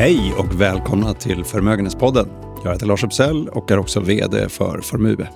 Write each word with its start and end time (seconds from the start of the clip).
Hej 0.00 0.34
och 0.38 0.60
välkomna 0.60 1.14
till 1.14 1.44
Förmögenhetspodden. 1.44 2.28
Jag 2.64 2.72
heter 2.72 2.86
Lars 2.86 3.04
Uppsell 3.04 3.48
och 3.48 3.70
är 3.70 3.78
också 3.78 4.00
VD 4.00 4.48
för 4.48 4.80
Formue. 4.80 5.28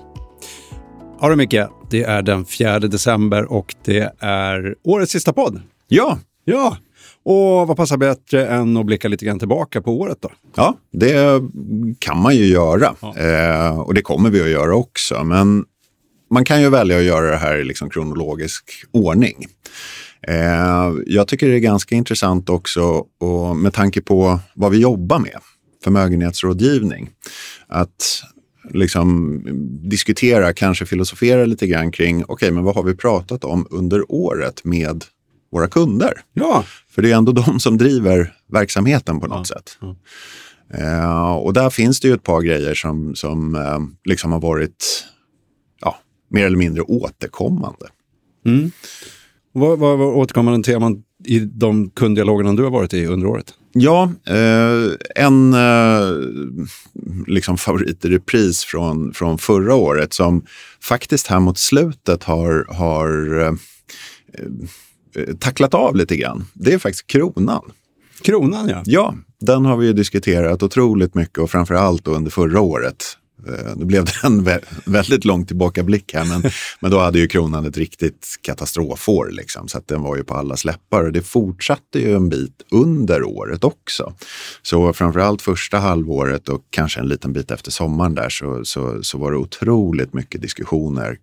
Ja 1.21 1.29
du 1.29 1.35
Micke, 1.35 1.59
det 1.89 2.03
är 2.03 2.21
den 2.21 2.45
4 2.45 2.79
december 2.79 3.51
och 3.51 3.75
det 3.83 4.13
är 4.19 4.75
årets 4.83 5.11
sista 5.11 5.33
podd. 5.33 5.61
Ja, 5.87 6.19
Ja, 6.45 6.77
och 7.23 7.67
vad 7.67 7.77
passar 7.77 7.97
bättre 7.97 8.47
än 8.47 8.77
att 8.77 8.85
blicka 8.85 9.07
lite 9.07 9.25
grann 9.25 9.39
tillbaka 9.39 9.81
på 9.81 9.99
året 9.99 10.17
då? 10.21 10.31
ja 10.55 10.77
det 10.91 11.41
kan 11.99 12.21
man 12.21 12.35
ju 12.35 12.45
göra. 12.45 12.95
Ja. 13.01 13.17
Eh, 13.17 13.79
och 13.79 13.93
det 13.93 14.01
kommer 14.01 14.29
vi 14.29 14.41
att 14.41 14.49
göra 14.49 14.75
också. 14.75 15.23
Men 15.23 15.65
man 16.31 16.45
kan 16.45 16.61
ju 16.61 16.69
välja 16.69 16.97
att 16.97 17.03
göra 17.03 17.31
det 17.31 17.37
här 17.37 17.57
i 17.57 17.63
liksom 17.63 17.89
kronologisk 17.89 18.71
ordning. 18.91 19.47
Eh, 20.27 20.93
jag 21.05 21.27
tycker 21.27 21.47
det 21.47 21.55
är 21.55 21.59
ganska 21.59 21.95
intressant 21.95 22.49
också 22.49 23.05
och 23.19 23.57
med 23.57 23.73
tanke 23.73 24.01
på 24.01 24.39
vad 24.55 24.71
vi 24.71 24.77
jobbar 24.77 25.19
med, 25.19 25.39
förmögenhetsrådgivning, 25.83 27.09
att 27.67 28.23
liksom 28.69 29.41
diskutera, 29.89 30.53
kanske 30.53 30.85
filosofera 30.85 31.45
lite 31.45 31.67
grann 31.67 31.91
kring, 31.91 32.23
okej, 32.27 32.51
men 32.51 32.63
vad 32.63 32.75
har 32.75 32.83
vi 32.83 32.95
pratat 32.95 33.43
om 33.43 33.67
under 33.69 34.11
året 34.11 34.63
med 34.63 35.05
våra 35.51 35.67
kunder? 35.67 36.13
Ja, 36.33 36.63
För 36.89 37.01
det 37.01 37.11
är 37.11 37.15
ändå 37.15 37.31
de 37.31 37.59
som 37.59 37.77
driver 37.77 38.33
verksamheten 38.47 39.19
på 39.19 39.27
något 39.27 39.47
sätt. 39.47 39.77
ja. 39.81 39.95
Eh, 40.73 41.31
och 41.31 41.53
där 41.53 41.69
finns 41.69 41.99
det 41.99 42.07
ju 42.07 42.13
ett 42.13 42.23
par 42.23 42.41
grejer 42.41 42.73
som, 42.73 43.15
som 43.15 43.55
eh, 43.55 43.79
liksom 44.05 44.31
har 44.31 44.39
varit 44.39 45.05
ja, 45.81 45.99
mer 46.29 46.45
eller 46.45 46.57
mindre 46.57 46.81
återkommande. 46.81 47.87
Mm. 48.45 48.71
Vad, 49.57 49.79
vad 49.79 49.97
var 49.97 50.05
återkommande 50.05 50.63
teman 50.63 51.03
i 51.25 51.39
de 51.39 51.89
kunddialogerna 51.89 52.53
du 52.53 52.63
har 52.63 52.71
varit 52.71 52.93
i 52.93 53.05
under 53.05 53.27
året? 53.27 53.53
Ja, 53.73 54.11
eh, 54.27 54.91
en 55.15 55.53
eh, 55.53 55.99
liksom 57.27 57.57
favorit 57.57 58.05
i 58.05 58.09
repris 58.09 58.63
från, 58.63 59.13
från 59.13 59.37
förra 59.37 59.75
året 59.75 60.13
som 60.13 60.45
faktiskt 60.81 61.27
här 61.27 61.39
mot 61.39 61.57
slutet 61.57 62.23
har, 62.23 62.65
har 62.69 63.39
eh, 63.41 63.53
eh, 65.17 65.35
tacklat 65.39 65.73
av 65.73 65.95
lite 65.95 66.17
grann. 66.17 66.45
Det 66.53 66.73
är 66.73 66.79
faktiskt 66.79 67.07
kronan. 67.07 67.71
Kronan 68.21 68.69
ja. 68.69 68.83
Ja, 68.85 69.15
den 69.39 69.65
har 69.65 69.77
vi 69.77 69.87
ju 69.87 69.93
diskuterat 69.93 70.63
otroligt 70.63 71.15
mycket 71.15 71.37
och 71.37 71.51
framför 71.51 71.75
allt 71.75 72.07
under 72.07 72.31
förra 72.31 72.61
året. 72.61 73.17
Eh, 73.47 73.75
Nu 73.75 73.85
blev 73.85 74.05
det 74.05 74.11
en 74.23 74.45
vä- 74.47 74.63
väldigt 74.85 75.25
lång 75.25 75.45
tillbakablick 75.45 76.13
här, 76.13 76.25
men, 76.25 76.51
men 76.81 76.91
då 76.91 76.99
hade 76.99 77.19
ju 77.19 77.27
kronan 77.27 77.65
ett 77.65 77.77
riktigt 77.77 78.27
katastrofår. 78.41 79.29
Liksom, 79.31 79.67
så 79.67 79.77
att 79.77 79.87
den 79.87 80.01
var 80.01 80.15
ju 80.17 80.23
på 80.23 80.33
alla 80.33 80.55
läppar 80.65 81.03
och 81.03 81.11
det 81.11 81.21
fortsatte 81.21 81.99
ju 81.99 82.15
en 82.15 82.29
bit 82.29 82.61
under 82.71 83.23
året 83.23 83.63
också. 83.63 84.13
Så 84.61 84.93
framför 84.93 85.19
allt 85.19 85.41
första 85.41 85.77
halvåret 85.77 86.49
och 86.49 86.61
kanske 86.69 86.99
en 86.99 87.07
liten 87.07 87.33
bit 87.33 87.51
efter 87.51 87.71
sommaren 87.71 88.15
där 88.15 88.29
så, 88.29 88.65
så, 88.65 89.03
så 89.03 89.17
var 89.17 89.31
det 89.31 89.37
otroligt 89.37 90.13
mycket 90.13 90.41
diskussioner 90.41 91.17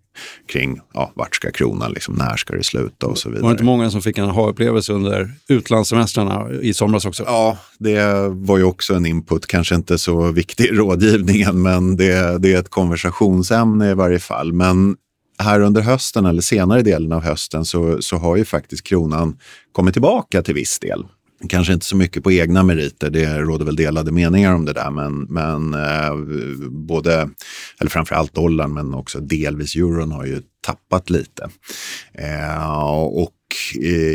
kring 0.47 0.79
ja, 0.93 1.11
vart 1.15 1.35
ska 1.35 1.51
kronan, 1.51 1.91
liksom, 1.91 2.15
när 2.15 2.37
ska 2.37 2.55
det 2.55 2.63
sluta 2.63 3.07
och 3.07 3.17
så 3.17 3.29
vidare. 3.29 3.43
Var 3.43 3.49
det 3.49 3.53
inte 3.53 3.63
många 3.63 3.91
som 3.91 4.01
fick 4.01 4.17
en 4.17 4.29
aha-upplevelse 4.29 4.93
under 4.93 5.31
utlandssemestrarna 5.47 6.51
i 6.61 6.73
somras 6.73 7.05
också? 7.05 7.23
Ja, 7.23 7.57
det 7.79 8.29
var 8.29 8.57
ju 8.57 8.63
också 8.63 8.93
en 8.93 9.05
input, 9.05 9.47
kanske 9.47 9.75
inte 9.75 9.97
så 9.97 10.31
viktig 10.31 10.65
i 10.65 10.67
rådgivningen, 10.71 11.61
men 11.61 11.97
det, 11.97 12.37
det 12.37 12.53
är 12.53 12.59
ett 12.59 12.69
konversationsämne 12.69 13.91
i 13.91 13.93
varje 13.93 14.19
fall. 14.19 14.53
Men 14.53 14.95
här 15.39 15.59
under 15.59 15.81
hösten, 15.81 16.25
eller 16.25 16.41
senare 16.41 16.81
delen 16.81 17.11
av 17.11 17.23
hösten, 17.23 17.65
så, 17.65 18.01
så 18.01 18.17
har 18.17 18.37
ju 18.37 18.45
faktiskt 18.45 18.83
kronan 18.83 19.37
kommit 19.71 19.93
tillbaka 19.93 20.41
till 20.41 20.53
viss 20.53 20.79
del. 20.79 21.05
Kanske 21.49 21.73
inte 21.73 21.85
så 21.85 21.95
mycket 21.95 22.23
på 22.23 22.31
egna 22.31 22.63
meriter, 22.63 23.09
det 23.09 23.39
råder 23.39 23.65
väl 23.65 23.75
delade 23.75 24.11
meningar 24.11 24.53
om 24.53 24.65
det 24.65 24.73
där, 24.73 24.91
men, 24.91 25.19
men 25.19 25.73
eh, 25.73 26.15
både, 26.69 27.29
eller 27.79 27.89
framförallt 27.89 28.33
dollarn, 28.33 28.73
men 28.73 28.93
också 28.93 29.19
delvis 29.19 29.75
euron 29.75 30.11
har 30.11 30.25
ju 30.25 30.41
tappat 30.65 31.09
lite. 31.09 31.49
Eh, 32.13 32.97
och 32.99 33.31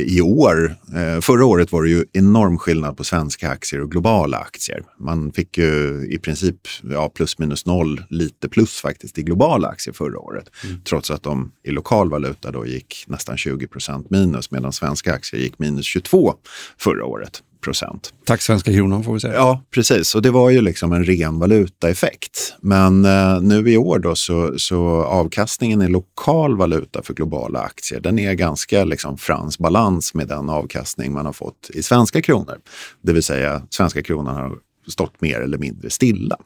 i 0.06 0.20
år, 0.20 0.76
eh, 0.96 1.20
förra 1.20 1.44
året 1.44 1.72
var 1.72 1.82
det 1.82 1.88
ju 1.88 2.04
enorm 2.12 2.58
skillnad 2.58 2.96
på 2.96 3.04
svenska 3.04 3.50
aktier 3.50 3.80
och 3.80 3.90
globala 3.90 4.38
aktier. 4.38 4.82
Man 4.98 5.32
fick 5.32 5.58
ju 5.58 6.04
i 6.10 6.18
princip 6.18 6.56
ja, 6.82 7.08
plus 7.08 7.38
minus 7.38 7.66
noll, 7.66 8.02
lite 8.10 8.48
plus 8.48 8.80
faktiskt 8.80 9.18
i 9.18 9.22
globala 9.22 9.68
aktier 9.68 9.94
förra 9.94 10.18
året. 10.18 10.44
Trots 10.88 11.10
att 11.10 11.22
de 11.22 11.52
i 11.64 11.70
lokal 11.70 12.10
valuta 12.10 12.50
då 12.50 12.66
gick 12.66 13.04
nästan 13.06 13.36
20 13.36 13.66
procent 13.66 14.10
minus 14.10 14.50
medan 14.50 14.72
svenska 14.72 15.14
aktier 15.14 15.40
gick 15.40 15.58
minus 15.58 15.86
22 15.86 16.34
förra 16.78 17.04
året 17.04 17.42
procent. 17.60 18.12
Tack 18.24 18.42
svenska 18.42 18.72
kronan 18.72 19.04
får 19.04 19.14
vi 19.14 19.20
säga. 19.20 19.34
Ja, 19.34 19.62
precis. 19.70 20.14
Och 20.14 20.22
det 20.22 20.30
var 20.30 20.50
ju 20.50 20.60
liksom 20.60 20.92
en 20.92 21.04
ren 21.04 21.38
valutaeffekt. 21.38 22.54
Men 22.60 23.04
eh, 23.04 23.40
nu 23.40 23.70
i 23.70 23.76
år 23.76 23.98
då 23.98 24.14
så, 24.14 24.58
så 24.58 25.04
avkastningen 25.04 25.82
i 25.82 25.88
lokal 25.88 26.56
valuta 26.56 27.02
för 27.02 27.14
globala 27.14 27.60
aktier, 27.60 28.00
den 28.00 28.18
är 28.18 28.34
ganska 28.34 28.84
liksom 28.84 29.18
frans 29.18 29.58
balans 29.58 30.14
med 30.14 30.28
den 30.28 30.50
avkastning 30.50 31.12
man 31.12 31.26
har 31.26 31.32
fått 31.32 31.70
i 31.74 31.82
svenska 31.82 32.22
kronor. 32.22 32.56
Det 33.02 33.12
vill 33.12 33.22
säga 33.22 33.62
svenska 33.70 34.02
kronan 34.02 34.36
har 34.36 34.56
stått 34.88 35.20
mer 35.20 35.40
eller 35.40 35.58
mindre 35.58 35.90
stilla. 35.90 36.36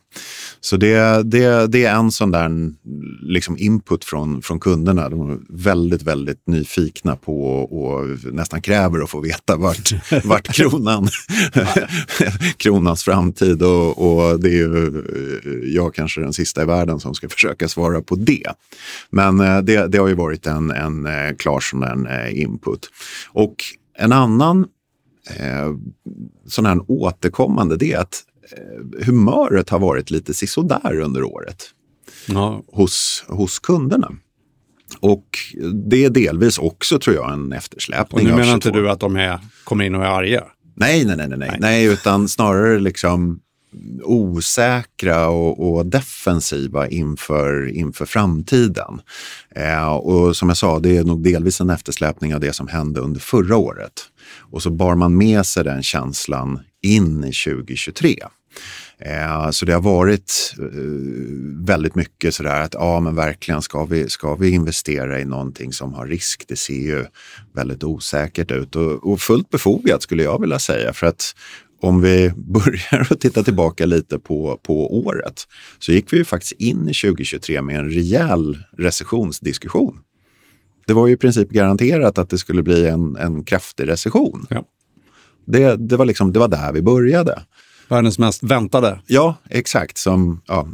Så 0.61 0.77
det, 0.77 1.23
det, 1.23 1.67
det 1.67 1.85
är 1.85 1.95
en 1.95 2.11
sån 2.11 2.31
där 2.31 2.73
liksom 3.23 3.59
input 3.59 4.05
från, 4.05 4.43
från 4.43 4.61
kunderna. 4.61 5.09
De 5.09 5.31
är 5.31 5.39
väldigt, 5.49 6.03
väldigt 6.03 6.47
nyfikna 6.47 7.17
på 7.17 7.63
och 7.63 8.09
nästan 8.33 8.63
kräver 8.63 9.01
att 9.01 9.11
få 9.11 9.21
veta 9.21 9.57
vart, 9.57 9.93
vart 10.25 10.55
kronan, 10.55 11.09
kronans 12.57 13.03
framtid 13.03 13.63
och, 13.63 13.99
och 13.99 14.41
det 14.41 14.49
är 14.49 14.53
ju 14.53 14.87
eh, 14.87 15.75
jag 15.75 15.95
kanske 15.95 16.21
den 16.21 16.33
sista 16.33 16.63
i 16.63 16.65
världen 16.65 17.01
som 17.01 17.15
ska 17.15 17.29
försöka 17.29 17.69
svara 17.69 18.03
på 18.03 18.15
det. 18.15 18.47
Men 19.11 19.41
eh, 19.41 19.59
det, 19.59 19.87
det 19.87 19.99
har 19.99 20.09
ju 20.09 20.15
varit 20.15 20.47
en, 20.47 20.71
en 20.71 21.07
eh, 21.07 21.37
klar 21.39 21.61
där 21.61 22.27
eh, 22.27 22.43
input. 22.43 22.91
Och 23.29 23.55
en 23.99 24.13
annan 24.13 24.67
eh, 25.31 25.75
sån 26.47 26.67
här 26.67 26.81
återkommande 26.89 27.77
det 27.77 27.93
är 27.93 27.99
att 27.99 28.23
humöret 29.05 29.71
har 29.71 29.79
varit 29.79 30.11
lite 30.11 30.35
sisådär 30.35 31.01
under 31.01 31.23
året 31.25 31.65
Ja. 32.27 32.63
hos, 32.73 33.25
hos 33.29 33.59
kunderna. 33.59 34.13
Och 35.01 35.27
det 35.89 36.05
är 36.05 36.11
delvis 36.11 36.59
också, 36.59 36.99
tror 36.99 37.17
jag, 37.17 37.33
en 37.33 37.53
Och 37.53 37.57
eftersläpning. 37.59 38.25
nu 38.27 38.33
av 38.33 38.39
menar 38.39 38.55
inte 38.55 38.69
22. 38.69 38.79
du 38.81 38.91
att 38.91 39.01
de 39.01 39.17
är, 39.17 39.39
kommer 39.65 39.85
in 39.85 39.95
och 39.95 40.05
är 40.05 40.09
arga? 40.09 40.45
Nej, 40.75 41.05
nej, 41.05 41.17
nej, 41.17 41.29
nej, 41.29 41.39
nej. 41.39 41.49
Nej. 41.49 41.59
nej 41.61 41.85
utan 41.85 42.29
snarare 42.29 42.79
liksom 42.79 43.41
osäkra 44.03 45.29
och, 45.29 45.73
och 45.77 45.87
defensiva 45.87 46.89
inför, 46.89 47.69
inför 47.69 48.05
framtiden. 48.07 49.01
Eh, 49.57 49.93
och 49.93 50.37
som 50.37 50.49
jag 50.49 50.57
sa, 50.59 50.79
det 50.79 50.97
är 50.97 51.05
nog 51.05 51.23
delvis 51.25 51.61
en 51.61 51.71
eftersläpning 51.71 52.35
av 52.35 52.41
det 52.41 52.53
som 52.53 52.69
hände 52.69 53.01
under 53.01 53.21
förra 53.21 53.57
året. 53.57 53.93
Och 54.39 54.63
så 54.63 54.71
bar 54.71 54.95
man 54.95 55.17
med 55.17 55.47
sig 55.47 55.65
den 55.65 55.83
känslan 55.83 56.61
in 56.83 57.25
i 57.25 57.33
2023. 57.33 58.15
Eh, 58.99 59.51
så 59.51 59.67
det 59.67 59.73
har 59.73 59.81
varit 59.81 60.55
eh, 60.59 60.67
väldigt 61.67 61.95
mycket 61.95 62.35
sådär 62.35 62.61
att 62.61 62.75
ja 62.75 63.01
men 63.01 63.15
verkligen 63.15 63.63
ska 63.63 63.85
vi, 63.85 64.09
ska 64.09 64.35
vi 64.35 64.51
investera 64.51 65.21
i 65.21 65.25
någonting 65.25 65.73
som 65.73 65.95
har 65.95 66.07
risk? 66.07 66.45
Det 66.49 66.57
ser 66.57 66.75
ju 66.75 67.05
väldigt 67.55 67.85
osäkert 67.85 68.51
ut 68.51 68.77
och, 68.77 69.13
och 69.13 69.21
fullt 69.21 69.51
befogat 69.51 70.03
skulle 70.03 70.23
jag 70.23 70.41
vilja 70.41 70.59
säga 70.59 70.93
för 70.93 71.07
att 71.07 71.35
om 71.81 72.01
vi 72.01 72.33
börjar 72.37 73.07
att 73.11 73.21
titta 73.21 73.43
tillbaka 73.43 73.87
lite 73.87 74.19
på, 74.19 74.61
på 74.63 74.99
året 75.05 75.49
så 75.79 75.93
gick 75.93 76.13
vi 76.13 76.17
ju 76.17 76.25
faktiskt 76.25 76.53
in 76.53 76.89
i 76.89 76.95
2023 76.95 77.63
med 77.63 77.79
en 77.79 77.91
rejäl 77.91 78.59
recessionsdiskussion. 78.79 79.99
Det 80.87 80.93
var 80.93 81.07
ju 81.07 81.13
i 81.13 81.17
princip 81.17 81.51
garanterat 81.51 82.19
att 82.19 82.31
det 82.31 82.39
skulle 82.39 82.63
bli 82.63 82.87
en, 82.87 83.17
en 83.17 83.45
kraftig 83.45 83.89
recession. 83.89 84.47
Ja. 84.51 84.65
Det, 85.45 85.77
det, 85.77 85.97
var 85.97 86.05
liksom, 86.05 86.33
det 86.33 86.39
var 86.39 86.49
där 86.49 86.73
vi 86.73 86.83
började. 86.83 87.43
Världens 87.89 88.19
mest 88.19 88.43
väntade. 88.43 89.01
Ja, 89.07 89.35
exakt. 89.51 89.99
Som 89.99 90.41
ja, 90.47 90.69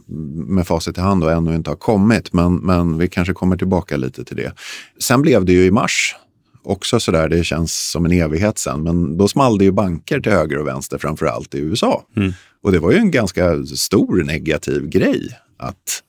med 0.46 0.66
facit 0.66 0.98
i 0.98 1.00
hand 1.00 1.24
och 1.24 1.32
ännu 1.32 1.54
inte 1.54 1.70
har 1.70 1.76
kommit. 1.76 2.32
Men, 2.32 2.56
men 2.56 2.98
vi 2.98 3.08
kanske 3.08 3.34
kommer 3.34 3.56
tillbaka 3.56 3.96
lite 3.96 4.24
till 4.24 4.36
det. 4.36 4.52
Sen 5.00 5.22
blev 5.22 5.44
det 5.44 5.52
ju 5.52 5.64
i 5.64 5.70
mars 5.70 6.16
också 6.68 7.00
sådär, 7.00 7.28
det 7.28 7.44
känns 7.44 7.90
som 7.90 8.04
en 8.04 8.12
evighet 8.12 8.58
sen. 8.58 8.82
Men 8.82 9.16
då 9.16 9.28
small 9.28 9.58
det 9.58 9.64
ju 9.64 9.72
banker 9.72 10.20
till 10.20 10.32
höger 10.32 10.58
och 10.58 10.66
vänster, 10.66 10.98
framför 10.98 11.26
allt 11.26 11.54
i 11.54 11.58
USA. 11.58 12.04
Och 12.62 12.72
det 12.72 12.78
var 12.78 12.92
ju 12.92 12.98
en 12.98 13.10
ganska 13.10 13.64
stor 13.66 14.22
negativ 14.24 14.88
grej 14.88 15.38
att 15.56 16.02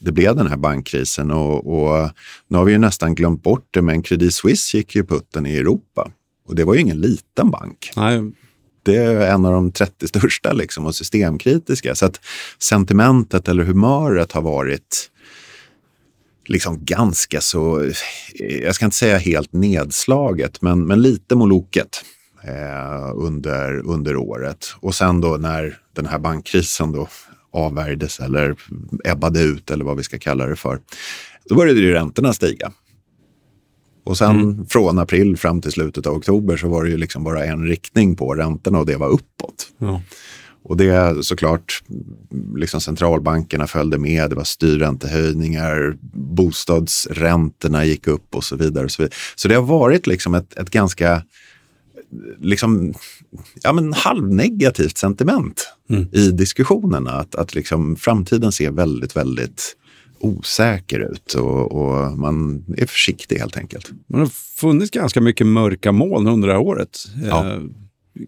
det 0.00 0.12
blev 0.12 0.36
den 0.36 0.46
här 0.46 0.56
bankkrisen. 0.56 1.30
Och, 1.30 1.66
och 1.66 2.10
nu 2.48 2.58
har 2.58 2.64
vi 2.64 2.72
ju 2.72 2.78
nästan 2.78 3.14
glömt 3.14 3.42
bort 3.42 3.68
det, 3.70 3.82
men 3.82 4.02
Credit 4.02 4.34
Suisse 4.34 4.76
gick 4.76 4.94
ju 4.94 5.04
putten 5.04 5.46
i 5.46 5.56
Europa. 5.56 6.10
Och 6.48 6.54
det 6.54 6.64
var 6.64 6.74
ju 6.74 6.80
ingen 6.80 7.00
liten 7.00 7.50
bank 7.50 7.92
Nej, 7.96 8.32
det 8.82 8.96
är 8.96 9.20
en 9.20 9.44
av 9.44 9.52
de 9.52 9.72
30 9.72 10.08
största 10.08 10.52
liksom, 10.52 10.86
och 10.86 10.94
systemkritiska. 10.94 11.94
Så 11.94 12.06
att 12.06 12.20
sentimentet 12.58 13.48
eller 13.48 13.64
humöret 13.64 14.32
har 14.32 14.42
varit 14.42 15.10
liksom 16.46 16.84
ganska 16.84 17.40
så, 17.40 17.90
jag 18.62 18.74
ska 18.74 18.84
inte 18.84 18.96
säga 18.96 19.18
helt 19.18 19.52
nedslaget, 19.52 20.62
men, 20.62 20.86
men 20.86 21.02
lite 21.02 21.34
moloket 21.34 22.04
eh, 22.44 23.10
under, 23.14 23.86
under 23.86 24.16
året. 24.16 24.74
Och 24.80 24.94
sen 24.94 25.20
då 25.20 25.36
när 25.36 25.78
den 25.94 26.06
här 26.06 26.18
bankkrisen 26.18 26.92
då 26.92 27.08
avvärjdes 27.52 28.20
eller 28.20 28.56
ebbade 29.04 29.42
ut 29.42 29.70
eller 29.70 29.84
vad 29.84 29.96
vi 29.96 30.02
ska 30.02 30.18
kalla 30.18 30.46
det 30.46 30.56
för, 30.56 30.80
då 31.44 31.54
började 31.54 31.80
ju 31.80 31.92
räntorna 31.92 32.32
stiga. 32.32 32.72
Och 34.04 34.18
sen 34.18 34.40
mm. 34.40 34.66
från 34.66 34.98
april 34.98 35.36
fram 35.36 35.60
till 35.60 35.72
slutet 35.72 36.06
av 36.06 36.14
oktober 36.14 36.56
så 36.56 36.68
var 36.68 36.84
det 36.84 36.90
ju 36.90 36.96
liksom 36.96 37.24
bara 37.24 37.44
en 37.44 37.66
riktning 37.66 38.16
på 38.16 38.34
räntorna 38.34 38.78
och 38.78 38.86
det 38.86 38.96
var 38.96 39.08
uppåt. 39.08 39.68
Ja. 39.78 40.02
Och 40.64 40.76
det 40.76 41.24
såklart, 41.24 41.82
liksom 42.56 42.80
centralbankerna 42.80 43.66
följde 43.66 43.98
med, 43.98 44.30
det 44.30 44.36
var 44.36 44.44
styrräntehöjningar, 44.44 45.96
bostadsräntorna 46.12 47.84
gick 47.84 48.06
upp 48.06 48.34
och 48.34 48.44
så 48.44 48.56
vidare. 48.56 48.84
Och 48.84 48.90
så, 48.90 49.02
vidare. 49.02 49.14
så 49.34 49.48
det 49.48 49.54
har 49.54 49.62
varit 49.62 50.06
liksom 50.06 50.34
ett, 50.34 50.56
ett 50.56 50.70
ganska 50.70 51.22
liksom, 52.40 52.94
ja, 53.62 53.72
men 53.72 53.92
halvnegativt 53.92 54.98
sentiment 54.98 55.68
mm. 55.90 56.06
i 56.12 56.30
diskussionerna. 56.30 57.10
Att, 57.10 57.34
att 57.34 57.54
liksom 57.54 57.96
framtiden 57.96 58.52
ser 58.52 58.70
väldigt, 58.70 59.16
väldigt 59.16 59.76
osäker 60.22 61.12
ut 61.12 61.34
och, 61.34 61.72
och, 61.72 62.18
man 62.18 62.64
är 62.76 62.86
försiktig 62.86 63.36
helt 63.36 63.56
enkelt. 63.56 63.90
Det 64.06 64.18
har 64.18 64.26
funnits 64.56 64.90
ganska 64.90 65.20
mycket 65.20 65.46
mörka 65.46 65.92
moln 65.92 66.26
under 66.26 66.48
det 66.48 66.54
här 66.54 66.60
året. 66.60 66.98
Ja. 67.28 67.58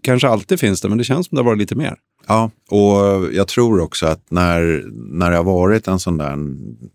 Kanske 0.03 0.27
alltid 0.27 0.59
finns 0.59 0.81
det, 0.81 0.89
men 0.89 0.97
det 0.97 1.03
känns 1.03 1.27
som 1.27 1.35
det 1.35 1.41
har 1.41 1.45
varit 1.45 1.59
lite 1.59 1.75
mer. 1.75 1.95
Ja, 2.27 2.51
och 2.69 3.33
jag 3.33 3.47
tror 3.47 3.79
också 3.79 4.05
att 4.05 4.31
när, 4.31 4.83
när 4.93 5.31
det 5.31 5.37
har 5.37 5.43
varit 5.43 5.87
en 5.87 5.99
sån 5.99 6.17
där 6.17 6.37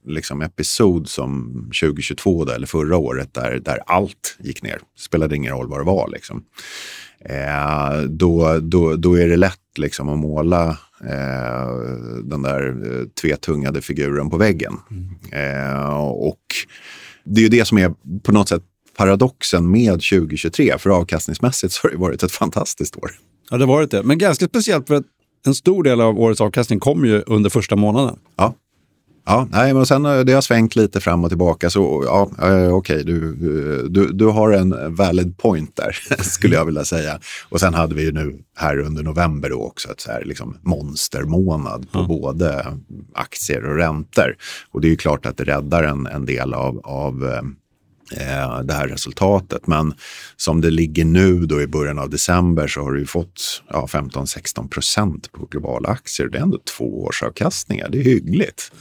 liksom, 0.07 0.43
episod 0.43 1.09
som 1.09 1.53
2022 1.81 2.45
då, 2.45 2.53
eller 2.53 2.67
förra 2.67 2.97
året 2.97 3.35
där, 3.35 3.59
där 3.59 3.79
allt 3.87 4.37
gick 4.39 4.63
ner, 4.63 4.79
spelade 4.99 5.37
ingen 5.37 5.53
roll 5.53 5.69
vad 5.69 5.81
det 5.81 5.85
var, 5.85 6.09
liksom, 6.09 6.43
eh, 7.25 8.03
då, 8.03 8.59
då, 8.61 8.97
då 8.97 9.19
är 9.19 9.29
det 9.29 9.37
lätt 9.37 9.79
liksom, 9.79 10.09
att 10.09 10.19
måla 10.19 10.69
eh, 11.05 11.69
den 12.25 12.43
där 12.43 12.69
eh, 12.69 13.07
tvetungade 13.23 13.81
figuren 13.81 14.31
på 14.31 14.37
väggen. 14.37 14.77
Mm. 14.91 15.65
Eh, 15.73 15.99
och 16.01 16.43
det 17.25 17.41
är 17.41 17.43
ju 17.43 17.49
det 17.49 17.65
som 17.65 17.79
är 17.79 17.95
på 18.23 18.33
något 18.33 18.49
sätt 18.49 18.63
paradoxen 18.97 19.71
med 19.71 19.93
2023, 19.93 20.79
för 20.79 20.91
avkastningsmässigt 20.91 21.73
så 21.73 21.87
har 21.87 21.91
det 21.91 21.97
varit 21.97 22.23
ett 22.23 22.33
fantastiskt 22.33 22.97
år. 22.97 23.11
Ja, 23.51 23.57
det 23.57 23.65
har 23.65 23.75
varit 23.75 23.91
det. 23.91 24.03
Men 24.03 24.19
ganska 24.19 24.47
speciellt 24.47 24.87
för 24.87 24.95
att 24.95 25.05
en 25.47 25.55
stor 25.55 25.83
del 25.83 26.01
av 26.01 26.19
årets 26.19 26.41
avkastning 26.41 26.81
kom 26.81 27.05
ju 27.05 27.23
under 27.27 27.51
första 27.51 27.77
månaden. 27.77 28.19
Ja. 28.37 28.55
Ja, 29.27 29.49
nej, 29.51 29.75
men 29.75 29.87
sen 29.87 30.03
det 30.03 30.33
har 30.33 30.41
svängt 30.41 30.77
lite 30.77 31.01
fram 31.01 31.25
och 31.25 31.31
tillbaka. 31.31 31.71
Så 31.71 32.03
ja, 32.07 32.31
okej, 32.33 32.73
okay, 32.73 33.03
du, 33.03 33.35
du, 33.89 34.13
du 34.13 34.27
har 34.27 34.53
en 34.53 34.95
valid 34.95 35.39
point 35.39 35.77
där, 35.77 35.99
skulle 36.23 36.57
jag 36.57 36.65
vilja 36.65 36.85
säga. 36.85 37.21
Och 37.49 37.61
sen 37.61 37.75
hade 37.75 37.95
vi 37.95 38.03
ju 38.03 38.13
nu 38.13 38.39
här 38.57 38.79
under 38.79 39.03
november 39.03 39.51
då 39.51 39.63
också 39.63 39.91
ett 39.91 40.01
så 40.01 40.11
här 40.11 40.25
liksom 40.25 40.59
monstermånad 40.63 41.93
på 41.93 41.99
ja. 41.99 42.07
både 42.09 42.67
aktier 43.15 43.65
och 43.65 43.77
räntor. 43.77 44.37
Och 44.71 44.81
det 44.81 44.89
är 44.89 44.91
ju 44.91 44.97
klart 44.97 45.27
att 45.27 45.37
det 45.37 45.45
räddar 45.45 45.83
en, 45.83 46.07
en 46.07 46.27
del 46.27 46.55
av, 46.55 46.81
av 46.85 47.41
eh, 48.13 48.61
det 48.61 48.75
här 48.75 48.89
resultatet. 48.89 49.67
Men 49.67 49.95
som 50.37 50.61
det 50.61 50.71
ligger 50.71 51.05
nu 51.05 51.47
då 51.47 51.63
i 51.63 51.67
början 51.67 51.99
av 51.99 52.11
december 52.11 52.67
så 52.67 52.81
har 52.81 52.93
du 52.93 53.07
fått 53.07 53.63
ja, 53.69 53.87
15-16 53.91 54.69
procent 54.69 55.33
på 55.33 55.47
globala 55.47 55.89
aktier. 55.89 56.29
Det 56.29 56.39
är 56.39 56.43
ändå 56.43 56.59
två 56.77 57.03
årsavkastningar. 57.03 57.89
Det 57.89 57.99
är 57.99 58.05
hyggligt. 58.05 58.73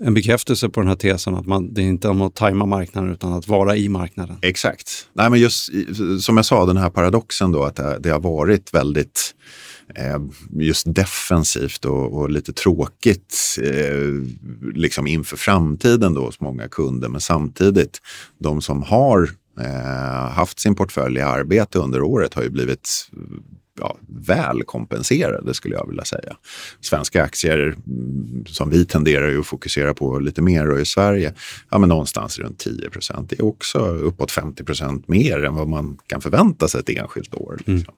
En 0.00 0.14
bekräftelse 0.14 0.68
på 0.68 0.80
den 0.80 0.88
här 0.88 0.96
tesen 0.96 1.34
att 1.34 1.46
man, 1.46 1.74
det 1.74 1.82
är 1.82 1.84
inte 1.84 2.08
om 2.08 2.22
att 2.22 2.34
tajma 2.34 2.66
marknaden 2.66 3.12
utan 3.12 3.32
att 3.32 3.48
vara 3.48 3.76
i 3.76 3.88
marknaden. 3.88 4.38
Exakt. 4.42 5.08
Nej, 5.12 5.30
men 5.30 5.40
just 5.40 5.70
som 6.20 6.36
jag 6.36 6.46
sa, 6.46 6.66
den 6.66 6.76
här 6.76 6.90
paradoxen 6.90 7.52
då 7.52 7.64
att 7.64 7.76
det, 7.76 7.98
det 7.98 8.10
har 8.10 8.20
varit 8.20 8.74
väldigt 8.74 9.34
Eh, 9.94 10.20
just 10.50 10.94
defensivt 10.94 11.84
och, 11.84 12.18
och 12.18 12.30
lite 12.30 12.52
tråkigt 12.52 13.58
eh, 13.62 14.12
liksom 14.74 15.06
inför 15.06 15.36
framtiden 15.36 16.14
då 16.14 16.24
hos 16.24 16.40
många 16.40 16.68
kunder. 16.68 17.08
Men 17.08 17.20
samtidigt, 17.20 18.00
de 18.38 18.62
som 18.62 18.82
har 18.82 19.30
eh, 19.60 20.30
haft 20.30 20.60
sin 20.60 20.74
portfölj 20.74 21.18
i 21.18 21.22
arbete 21.22 21.78
under 21.78 22.02
året 22.02 22.34
har 22.34 22.42
ju 22.42 22.50
blivit 22.50 23.10
ja, 23.80 23.98
väl 24.26 24.62
kompenserade 24.62 25.54
skulle 25.54 25.74
jag 25.74 25.88
vilja 25.88 26.04
säga. 26.04 26.36
Svenska 26.80 27.22
aktier 27.22 27.76
mm, 27.86 28.44
som 28.46 28.70
vi 28.70 28.86
tenderar 28.86 29.28
ju 29.28 29.40
att 29.40 29.46
fokusera 29.46 29.94
på 29.94 30.18
lite 30.18 30.42
mer 30.42 30.70
och 30.70 30.80
i 30.80 30.84
Sverige, 30.84 31.34
ja 31.70 31.78
men 31.78 31.88
någonstans 31.88 32.38
runt 32.38 32.58
10 32.58 32.90
procent. 32.90 33.30
Det 33.30 33.38
är 33.38 33.44
också 33.44 33.78
uppåt 33.78 34.30
50 34.30 34.64
procent 34.64 35.08
mer 35.08 35.44
än 35.44 35.54
vad 35.54 35.68
man 35.68 35.98
kan 36.06 36.20
förvänta 36.20 36.68
sig 36.68 36.80
ett 36.80 36.88
enskilt 36.88 37.34
år. 37.34 37.58
Mm. 37.66 37.76
Liksom. 37.76 37.94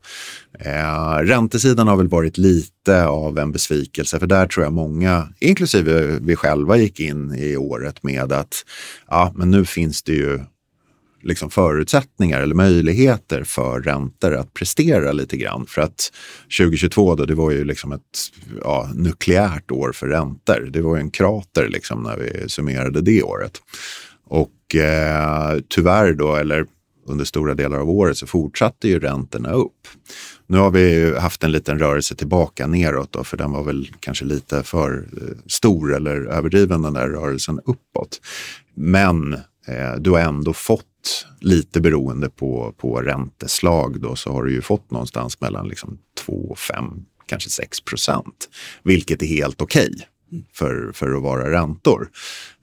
Eh, 0.61 1.19
räntesidan 1.19 1.89
har 1.89 1.97
väl 1.97 2.09
varit 2.09 2.39
lite 2.39 3.07
av 3.07 3.39
en 3.39 3.53
besvikelse, 3.53 4.19
för 4.19 4.27
där 4.27 4.47
tror 4.47 4.65
jag 4.65 4.73
många, 4.73 5.29
inklusive 5.41 6.19
vi 6.21 6.37
själva, 6.37 6.77
gick 6.77 7.01
in 7.01 7.35
i 7.35 7.57
året 7.57 8.03
med 8.03 8.33
att 8.33 8.65
ja, 9.09 9.33
men 9.37 9.51
nu 9.51 9.65
finns 9.65 10.03
det 10.03 10.13
ju 10.13 10.41
liksom 11.29 11.51
förutsättningar 11.51 12.41
eller 12.41 12.55
möjligheter 12.55 13.45
för 13.45 13.81
räntor 13.81 14.35
att 14.35 14.55
prestera 14.55 15.13
lite 15.13 15.37
grann. 15.37 15.67
För 15.67 15.83
att 15.83 16.13
2022 16.59 17.15
då, 17.15 17.25
det 17.25 17.35
var 17.35 17.51
ju 17.51 17.65
liksom 17.65 17.93
ett 17.93 18.03
ja, 18.63 18.91
nukleärt 18.95 19.71
år 19.71 19.93
för 19.93 20.07
räntor. 20.07 20.69
Det 20.73 20.81
var 20.81 20.97
ju 20.97 21.01
en 21.01 21.11
krater 21.11 21.69
liksom 21.69 22.03
när 22.03 22.17
vi 22.17 22.49
summerade 22.49 23.01
det 23.01 23.23
året. 23.23 23.53
Och 24.25 24.77
eh, 24.77 25.59
tyvärr 25.69 26.13
då, 26.13 26.37
eller 26.37 26.67
under 27.09 27.25
stora 27.25 27.55
delar 27.55 27.79
av 27.79 27.91
året 27.91 28.17
så 28.17 28.27
fortsatte 28.27 28.89
ju 28.89 29.01
räntorna 29.01 29.53
upp. 29.53 29.89
Nu 30.47 30.59
har 30.59 30.71
vi 30.71 31.17
haft 31.19 31.45
en 31.45 31.53
liten 31.53 31.79
rörelse 31.79 32.15
tillbaka 32.15 32.67
neråt 32.67 33.13
då, 33.13 33.25
för 33.25 33.37
den 33.37 33.53
var 33.53 33.63
väl 33.63 33.91
kanske 34.01 34.25
lite 34.25 34.63
för 34.63 35.09
eh, 35.17 35.37
stor 35.47 35.95
eller 35.95 36.27
överdriven 36.27 36.83
den 36.83 36.95
där 36.95 37.09
rörelsen 37.09 37.61
uppåt. 37.65 38.21
Men 38.75 39.35
eh, 39.67 39.95
du 39.99 40.11
har 40.11 40.21
ändå 40.21 40.53
fått 40.53 40.85
lite 41.41 41.81
beroende 41.81 42.31
på, 42.31 42.75
på 42.79 43.03
ränteslag 43.03 44.01
då, 44.01 44.17
så 44.17 44.33
har 44.33 44.43
du 44.43 44.53
ju 44.53 44.63
fått 44.63 44.91
någonstans 44.91 45.41
mellan 45.41 45.69
liksom 45.69 45.99
2 46.27 46.33
och 46.33 46.59
5, 46.59 46.85
kanske 47.27 47.51
6 47.51 47.81
procent. 47.81 48.49
Vilket 48.83 49.23
är 49.23 49.27
helt 49.27 49.63
okej 49.63 49.91
okay 49.95 50.05
för, 50.55 50.93
för 50.93 51.17
att 51.17 51.23
vara 51.23 51.51
räntor. 51.51 52.09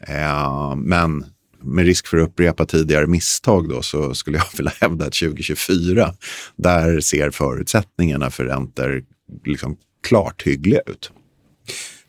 Eh, 0.07 0.75
men 0.75 1.25
med 1.61 1.85
risk 1.85 2.07
för 2.07 2.17
att 2.17 2.29
upprepa 2.29 2.65
tidigare 2.65 3.07
misstag 3.07 3.69
då, 3.69 3.81
så 3.81 4.13
skulle 4.13 4.37
jag 4.37 4.47
vilja 4.57 4.71
hävda 4.81 5.05
att 5.05 5.13
2024, 5.13 6.13
där 6.55 6.99
ser 6.99 7.31
förutsättningarna 7.31 8.29
för 8.29 8.45
räntor 8.45 9.03
liksom 9.45 9.77
klart 10.07 10.43
hyggliga 10.43 10.79
ut. 10.85 11.11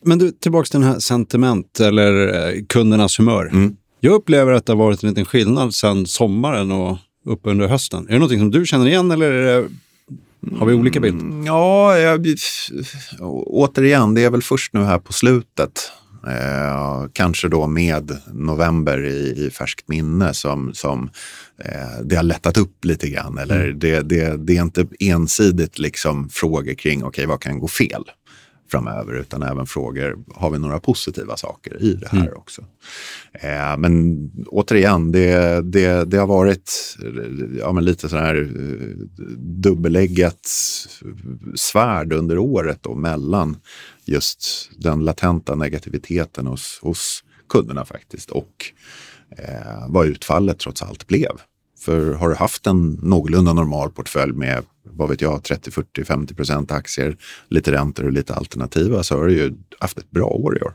Men 0.04 0.18
du, 0.18 0.30
tillbaka 0.30 0.66
till 0.66 0.80
den 0.80 0.88
här 0.88 0.98
sentiment 0.98 1.80
eller 1.80 2.34
eh, 2.34 2.64
kundernas 2.68 3.18
humör. 3.18 3.46
Mm. 3.52 3.76
Jag 4.06 4.14
upplever 4.14 4.52
att 4.52 4.66
det 4.66 4.72
har 4.72 4.78
varit 4.78 5.02
en 5.02 5.08
liten 5.08 5.24
skillnad 5.24 5.74
sedan 5.74 6.06
sommaren 6.06 6.72
och 6.72 6.98
upp 7.24 7.40
under 7.42 7.68
hösten. 7.68 8.06
Är 8.08 8.12
det 8.12 8.18
någonting 8.18 8.38
som 8.38 8.50
du 8.50 8.66
känner 8.66 8.86
igen 8.86 9.10
eller 9.10 9.32
det, 9.32 9.68
har 10.58 10.66
vi 10.66 10.74
olika 10.74 11.00
bild? 11.00 11.20
Mm, 11.20 11.46
ja, 11.46 11.98
jag, 11.98 12.26
återigen, 13.46 14.14
det 14.14 14.24
är 14.24 14.30
väl 14.30 14.42
först 14.42 14.72
nu 14.72 14.84
här 14.84 14.98
på 14.98 15.12
slutet. 15.12 15.92
Eh, 16.26 17.08
kanske 17.12 17.48
då 17.48 17.66
med 17.66 18.16
november 18.32 19.04
i, 19.04 19.46
i 19.46 19.50
färskt 19.50 19.88
minne 19.88 20.34
som, 20.34 20.74
som 20.74 21.10
eh, 21.64 22.04
det 22.04 22.16
har 22.16 22.22
lättat 22.22 22.56
upp 22.56 22.84
lite 22.84 23.08
grann. 23.08 23.38
Eller 23.38 23.64
mm. 23.64 23.78
det, 23.78 24.00
det, 24.00 24.36
det 24.36 24.56
är 24.56 24.62
inte 24.62 24.86
ensidigt 25.00 25.78
liksom 25.78 26.28
frågor 26.28 26.74
kring, 26.74 26.98
okej, 26.98 27.08
okay, 27.08 27.26
vad 27.26 27.40
kan 27.40 27.58
gå 27.58 27.68
fel? 27.68 28.04
Framöver 28.68 29.12
utan 29.12 29.42
även 29.42 29.66
frågor, 29.66 30.18
har 30.34 30.50
vi 30.50 30.58
några 30.58 30.80
positiva 30.80 31.36
saker 31.36 31.82
i 31.82 31.94
det 31.94 32.08
här 32.08 32.20
mm. 32.20 32.36
också? 32.36 32.64
Eh, 33.32 33.76
men 33.78 34.16
återigen, 34.46 35.12
det, 35.12 35.60
det, 35.64 36.04
det 36.04 36.16
har 36.16 36.26
varit 36.26 36.96
ja, 37.58 37.72
lite 37.72 38.08
så 38.08 38.16
här 38.16 38.34
eh, 38.34 39.22
dubbeläggat 39.38 40.48
svärd 41.54 42.12
under 42.12 42.38
året 42.38 42.78
då, 42.82 42.94
mellan 42.94 43.56
just 44.04 44.70
den 44.78 45.04
latenta 45.04 45.54
negativiteten 45.54 46.46
hos, 46.46 46.78
hos 46.82 47.24
kunderna 47.48 47.84
faktiskt 47.84 48.30
och 48.30 48.72
eh, 49.30 49.86
vad 49.88 50.06
utfallet 50.06 50.58
trots 50.58 50.82
allt 50.82 51.06
blev. 51.06 51.40
För 51.78 52.12
har 52.12 52.28
du 52.28 52.34
haft 52.34 52.66
en 52.66 52.98
någorlunda 53.02 53.52
normal 53.52 53.90
portfölj 53.90 54.32
med 54.32 54.64
vad 54.90 55.08
vet 55.08 55.20
jag, 55.20 55.42
30, 55.42 55.70
40, 55.70 56.04
50 56.04 56.34
procent 56.34 56.72
aktier, 56.72 57.16
lite 57.48 57.72
räntor 57.72 58.04
och 58.04 58.12
lite 58.12 58.34
alternativa 58.34 59.02
så 59.02 59.16
har 59.16 59.26
du 59.26 59.32
ju 59.32 59.54
haft 59.78 59.98
ett 59.98 60.10
bra 60.10 60.26
år 60.26 60.58
i 60.58 60.62
år. 60.62 60.72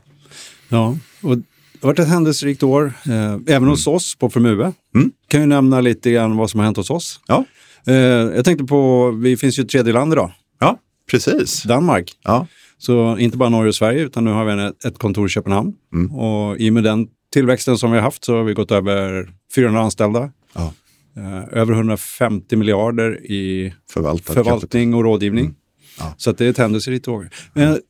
Ja, 0.68 0.98
och 1.22 1.38
det 1.38 1.44
har 1.80 1.88
varit 1.88 1.98
ett 1.98 2.08
händelserikt 2.08 2.62
år, 2.62 2.92
eh, 3.06 3.32
även 3.32 3.56
mm. 3.56 3.68
hos 3.68 3.86
oss 3.86 4.14
på 4.14 4.30
Formue. 4.30 4.72
Mm. 4.94 5.12
Kan 5.28 5.40
ju 5.40 5.46
nämna 5.46 5.80
lite 5.80 6.10
grann 6.10 6.36
vad 6.36 6.50
som 6.50 6.60
har 6.60 6.64
hänt 6.64 6.76
hos 6.76 6.90
oss. 6.90 7.20
Ja. 7.26 7.44
Eh, 7.86 7.94
jag 7.94 8.44
tänkte 8.44 8.64
på, 8.64 9.10
vi 9.10 9.36
finns 9.36 9.58
ju 9.58 9.62
ett 9.62 9.68
tredje 9.68 9.92
land 9.92 10.12
idag. 10.12 10.32
Ja, 10.60 10.78
precis. 11.10 11.62
Danmark. 11.62 12.12
Ja. 12.24 12.46
Så 12.78 13.18
inte 13.18 13.36
bara 13.36 13.48
Norge 13.48 13.68
och 13.68 13.74
Sverige, 13.74 14.02
utan 14.02 14.24
nu 14.24 14.30
har 14.30 14.44
vi 14.44 14.62
ett, 14.62 14.84
ett 14.84 14.98
kontor 14.98 15.26
i 15.26 15.28
Köpenhamn. 15.28 15.72
Mm. 15.92 16.14
Och 16.14 16.56
i 16.58 16.70
och 16.70 16.74
med 16.74 16.84
den 16.84 17.08
tillväxten 17.32 17.78
som 17.78 17.90
vi 17.90 17.96
har 17.96 18.04
haft 18.04 18.24
så 18.24 18.36
har 18.36 18.44
vi 18.44 18.54
gått 18.54 18.70
över 18.70 19.30
400 19.54 19.80
anställda. 19.80 20.30
Ja. 20.52 20.72
Eh, 21.16 21.58
över 21.58 21.72
150 21.72 22.56
miljarder 22.56 23.30
i 23.30 23.74
Förvaltat 23.90 24.34
förvaltning 24.34 24.94
och 24.94 25.04
rådgivning. 25.04 25.44
Mm. 25.44 25.56
Ja. 25.98 26.14
Så 26.16 26.30
att 26.30 26.38
det 26.38 26.46
är 26.46 26.50
ett 26.50 26.58
händelserikt 26.58 27.08
år. 27.08 27.30
Men 27.54 27.80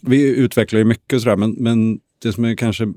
vi 0.00 0.36
utvecklar 0.36 0.78
ju 0.78 0.84
mycket 0.84 1.16
och 1.16 1.22
sådär, 1.22 1.36
men, 1.36 1.50
men 1.50 1.98
det 2.22 2.32
som 2.32 2.44
jag 2.44 2.58
kanske 2.58 2.92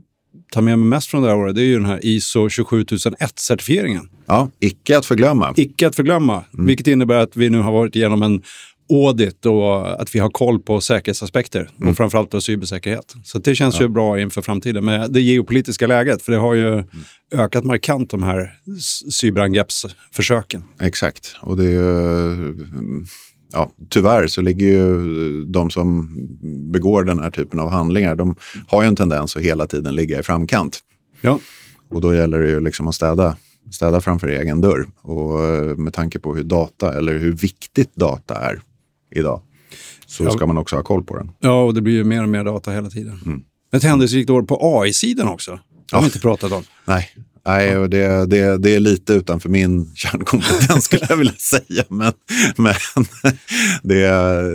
tar 0.51 0.61
med 0.61 0.79
mig 0.79 0.87
mest 0.87 1.07
från 1.07 1.23
det 1.23 1.29
här 1.29 1.37
året 1.37 1.55
det 1.55 1.61
är 1.61 1.65
ju 1.65 1.75
den 1.75 1.85
här 1.85 1.99
ISO 2.05 2.47
27001-certifieringen. 2.47 4.09
Ja, 4.25 4.49
icke 4.59 4.97
att 4.97 5.05
förglömma. 5.05 5.53
Icke 5.57 5.87
att 5.87 5.95
förglömma, 5.95 6.43
mm. 6.53 6.65
vilket 6.65 6.87
innebär 6.87 7.17
att 7.17 7.37
vi 7.37 7.49
nu 7.49 7.59
har 7.59 7.71
varit 7.71 7.95
igenom 7.95 8.23
en 8.23 8.41
audit 8.89 9.45
och 9.45 10.01
att 10.01 10.15
vi 10.15 10.19
har 10.19 10.29
koll 10.29 10.59
på 10.59 10.81
säkerhetsaspekter 10.81 11.69
mm. 11.77 11.89
och 11.89 11.97
framförallt 11.97 12.31
då 12.31 12.41
cybersäkerhet. 12.41 13.15
Så 13.23 13.39
det 13.39 13.55
känns 13.55 13.75
ja. 13.75 13.81
ju 13.81 13.87
bra 13.87 14.19
inför 14.19 14.41
framtiden 14.41 14.85
med 14.85 15.11
det 15.11 15.21
geopolitiska 15.21 15.87
läget, 15.87 16.21
för 16.21 16.31
det 16.31 16.37
har 16.37 16.53
ju 16.53 16.73
mm. 16.73 16.85
ökat 17.33 17.63
markant 17.63 18.09
de 18.09 18.23
här 18.23 18.53
cyberangreppsförsöken. 19.11 20.63
Exakt, 20.81 21.35
och 21.41 21.57
det 21.57 21.71
är 21.71 22.53
ja, 23.51 23.71
tyvärr 23.89 24.27
så 24.27 24.41
ligger 24.41 24.67
ju 24.67 25.45
de 25.45 25.69
som 25.69 26.15
begår 26.71 27.03
den 27.03 27.19
här 27.19 27.31
typen 27.31 27.59
av 27.59 27.69
handlingar, 27.69 28.15
de 28.15 28.35
har 28.67 28.81
ju 28.81 28.87
en 28.87 28.95
tendens 28.95 29.35
att 29.35 29.41
hela 29.41 29.67
tiden 29.67 29.95
ligga 29.95 30.19
i 30.19 30.23
framkant. 30.23 30.79
Ja. 31.21 31.39
Och 31.89 32.01
då 32.01 32.15
gäller 32.15 32.39
det 32.39 32.49
ju 32.49 32.59
liksom 32.59 32.87
att 32.87 32.95
städa, 32.95 33.37
städa 33.71 34.01
framför 34.01 34.27
egen 34.27 34.61
dörr. 34.61 34.87
Och 35.01 35.43
eh, 35.43 35.77
med 35.77 35.93
tanke 35.93 36.19
på 36.19 36.35
hur 36.35 36.43
data, 36.43 36.97
eller 36.97 37.17
hur 37.17 37.31
viktigt 37.31 37.95
data 37.95 38.35
är 38.35 38.61
idag, 39.15 39.41
så 40.05 40.29
ska 40.29 40.45
man 40.45 40.57
också 40.57 40.75
ha 40.75 40.83
koll 40.83 41.03
på 41.03 41.17
den. 41.17 41.31
Ja, 41.39 41.63
och 41.63 41.73
det 41.73 41.81
blir 41.81 41.93
ju 41.93 42.03
mer 42.03 42.23
och 42.23 42.29
mer 42.29 42.43
data 42.43 42.71
hela 42.71 42.89
tiden. 42.89 43.19
Mm. 43.25 43.41
Ett 43.73 43.83
händelserikt 43.83 44.29
år 44.29 44.41
på 44.41 44.81
AI-sidan 44.81 45.27
också. 45.27 45.51
Det 45.51 45.95
har 45.95 45.97
ja. 45.97 45.99
vi 45.99 46.05
inte 46.05 46.19
pratat 46.19 46.51
om. 46.51 46.63
Nej, 46.85 47.09
Nej, 47.47 47.77
och 47.77 47.89
det, 47.89 48.25
det, 48.25 48.57
det 48.57 48.75
är 48.75 48.79
lite 48.79 49.13
utanför 49.13 49.49
min 49.49 49.91
kärnkompetens 49.95 50.85
skulle 50.85 51.05
jag 51.09 51.17
vilja 51.17 51.33
säga. 51.33 51.83
Men, 51.87 52.13
men 52.57 52.73
det, 53.83 54.09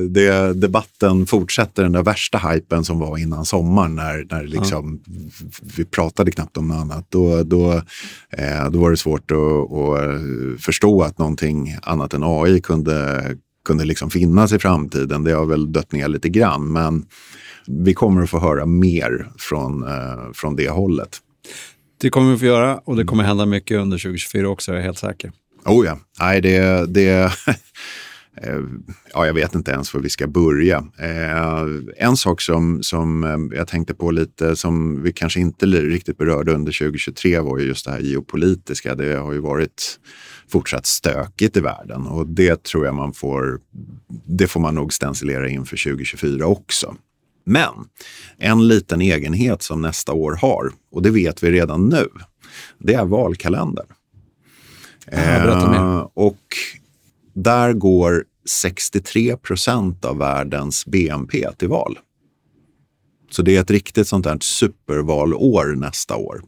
det, 0.08 0.54
debatten 0.54 1.26
fortsätter 1.26 1.82
den 1.82 1.92
där 1.92 2.02
värsta 2.02 2.38
hypen 2.38 2.84
som 2.84 2.98
var 2.98 3.18
innan 3.18 3.44
sommaren 3.44 3.94
när, 3.94 4.26
när 4.30 4.44
liksom, 4.44 5.00
ja. 5.06 5.12
vi 5.76 5.84
pratade 5.84 6.30
knappt 6.30 6.56
om 6.56 6.68
något 6.68 6.80
annat. 6.80 7.06
Då, 7.08 7.42
då, 7.42 7.72
eh, 8.30 8.70
då 8.70 8.78
var 8.78 8.90
det 8.90 8.96
svårt 8.96 9.30
att, 9.30 9.72
att 9.72 10.60
förstå 10.60 11.02
att 11.02 11.18
någonting 11.18 11.76
annat 11.82 12.14
än 12.14 12.22
AI 12.24 12.60
kunde, 12.60 13.24
kunde 13.64 13.84
liksom 13.84 14.10
finnas 14.10 14.52
i 14.52 14.58
framtiden. 14.58 15.24
Det 15.24 15.32
har 15.32 15.46
väl 15.46 15.72
dött 15.72 15.92
ner 15.92 16.08
lite 16.08 16.28
grann, 16.28 16.72
men 16.72 17.06
vi 17.66 17.94
kommer 17.94 18.22
att 18.22 18.30
få 18.30 18.38
höra 18.38 18.66
mer 18.66 19.30
från, 19.38 19.82
eh, 19.82 20.32
från 20.34 20.56
det 20.56 20.68
hållet. 20.68 21.18
Det 22.00 22.10
kommer 22.10 22.32
vi 22.32 22.38
få 22.38 22.44
göra 22.44 22.78
och 22.78 22.96
det 22.96 23.04
kommer 23.04 23.24
hända 23.24 23.46
mycket 23.46 23.78
under 23.78 23.98
2024 23.98 24.48
också, 24.48 24.72
jag 24.72 24.80
är 24.80 24.84
helt 24.84 24.98
säker. 24.98 25.32
Oh 25.64 25.86
ja, 25.86 25.98
nej 26.20 26.40
det... 26.40 26.86
det 26.86 27.08
eh, 28.42 28.60
ja, 29.12 29.26
jag 29.26 29.34
vet 29.34 29.54
inte 29.54 29.70
ens 29.70 29.94
var 29.94 30.00
vi 30.00 30.08
ska 30.08 30.26
börja. 30.26 30.84
Eh, 30.98 31.66
en 31.96 32.16
sak 32.16 32.40
som, 32.40 32.82
som 32.82 33.24
eh, 33.24 33.58
jag 33.58 33.68
tänkte 33.68 33.94
på 33.94 34.10
lite, 34.10 34.56
som 34.56 35.02
vi 35.02 35.12
kanske 35.12 35.40
inte 35.40 35.66
riktigt 35.66 36.18
berörde 36.18 36.52
under 36.52 36.72
2023 36.72 37.40
var 37.40 37.58
ju 37.58 37.66
just 37.66 37.84
det 37.84 37.90
här 37.90 38.00
geopolitiska. 38.00 38.94
Det 38.94 39.14
har 39.16 39.32
ju 39.32 39.38
varit 39.38 39.98
fortsatt 40.50 40.86
stökigt 40.86 41.56
i 41.56 41.60
världen 41.60 42.06
och 42.06 42.26
det 42.26 42.62
tror 42.62 42.86
jag 42.86 42.94
man 42.94 43.12
får, 43.12 43.60
det 44.24 44.46
får 44.46 44.60
man 44.60 44.74
nog 44.74 44.92
stencilera 44.92 45.48
in 45.48 45.66
för 45.66 45.90
2024 45.90 46.46
också. 46.46 46.94
Men 47.44 47.72
en 48.38 48.68
liten 48.68 49.00
egenhet 49.00 49.62
som 49.62 49.82
nästa 49.82 50.12
år 50.12 50.32
har, 50.32 50.72
och 50.92 51.02
det 51.02 51.10
vet 51.10 51.42
vi 51.42 51.50
redan 51.50 51.88
nu, 51.88 52.08
det 52.78 52.94
är 52.94 53.04
valkalendern. 53.04 53.86
Eh, 55.06 56.06
och 56.14 56.44
där 57.34 57.72
går 57.72 58.24
63 58.48 59.36
procent 59.36 60.04
av 60.04 60.18
världens 60.18 60.86
BNP 60.86 61.52
till 61.58 61.68
val. 61.68 61.98
Så 63.30 63.42
det 63.42 63.56
är 63.56 63.60
ett 63.60 63.70
riktigt 63.70 64.08
sånt 64.08 64.24
där 64.24 64.38
supervalår 64.40 65.74
nästa 65.76 66.16
år. 66.16 66.42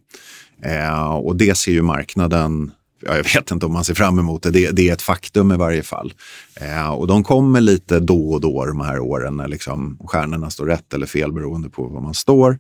Eh, 0.63 1.15
och 1.15 1.37
det 1.37 1.55
ser 1.55 1.73
ju 1.73 1.83
marknaden 1.83 2.71
jag 3.03 3.35
vet 3.35 3.51
inte 3.51 3.67
om 3.67 3.73
man 3.73 3.85
ser 3.85 3.95
fram 3.95 4.19
emot 4.19 4.43
det. 4.43 4.51
Det, 4.51 4.71
det 4.71 4.89
är 4.89 4.93
ett 4.93 5.03
faktum 5.03 5.53
i 5.53 5.57
varje 5.57 5.83
fall. 5.83 6.13
Eh, 6.55 6.91
och 6.91 7.07
de 7.07 7.25
kommer 7.25 7.61
lite 7.61 8.01
då 8.01 8.31
och 8.31 8.41
då 8.41 8.67
de 8.67 8.81
här 8.81 9.01
åren 9.01 9.37
när 9.37 9.49
liksom 9.49 9.99
stjärnorna 10.05 10.51
står 10.51 10.67
rätt 10.67 10.95
eller 10.95 11.07
fel 11.07 11.33
beroende 11.33 11.69
på 11.71 11.89
var 11.89 12.01
man 12.01 12.15
står. 12.15 12.59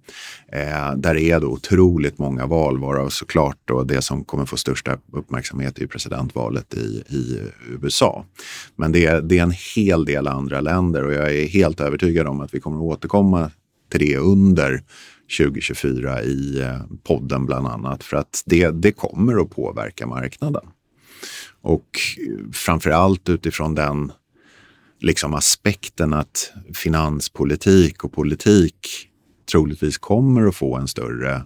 Eh, 0.52 0.92
där 0.96 1.16
är 1.16 1.40
det 1.40 1.46
otroligt 1.46 2.18
många 2.18 2.46
val, 2.46 2.78
varav 2.78 3.08
såklart 3.08 3.58
då 3.64 3.82
det 3.82 4.02
som 4.02 4.25
kommer 4.25 4.46
få 4.46 4.56
största 4.56 4.99
uppmärksamhet 5.12 5.78
är 5.78 5.87
presidentvalet 5.87 6.75
i, 6.75 7.04
i 7.08 7.40
USA. 7.82 8.25
Men 8.76 8.92
det, 8.92 9.20
det 9.20 9.38
är 9.38 9.42
en 9.42 9.54
hel 9.75 10.04
del 10.04 10.26
andra 10.26 10.61
länder 10.61 11.04
och 11.04 11.12
jag 11.12 11.37
är 11.37 11.49
helt 11.49 11.80
övertygad 11.80 12.26
om 12.26 12.40
att 12.40 12.54
vi 12.54 12.61
kommer 12.61 12.76
att 12.76 12.99
återkomma 12.99 13.50
till 13.90 14.00
det 14.00 14.16
under 14.16 14.82
2024 15.39 16.23
i 16.23 16.61
eh, 16.61 16.81
podden 17.05 17.47
bland 17.47 17.67
annat 17.67 18.05
för 18.05 18.17
att 18.17 18.43
det, 18.47 18.71
det 18.71 18.93
kommer 18.93 19.43
att 19.43 19.51
påverka 19.51 20.07
marknaden. 20.07 20.65
Och 21.62 21.89
eh, 22.29 22.51
framför 22.53 22.91
allt 22.91 23.29
utifrån 23.29 23.75
den 23.75 24.12
liksom 25.01 25.35
aspekten 25.35 26.12
att 26.12 26.53
finanspolitik 26.75 28.05
och 28.05 28.12
politik 28.12 29.09
troligtvis 29.53 29.99
kommer 29.99 30.47
att 30.47 30.57
få 30.57 30.77
en 30.77 30.89
större 30.89 31.43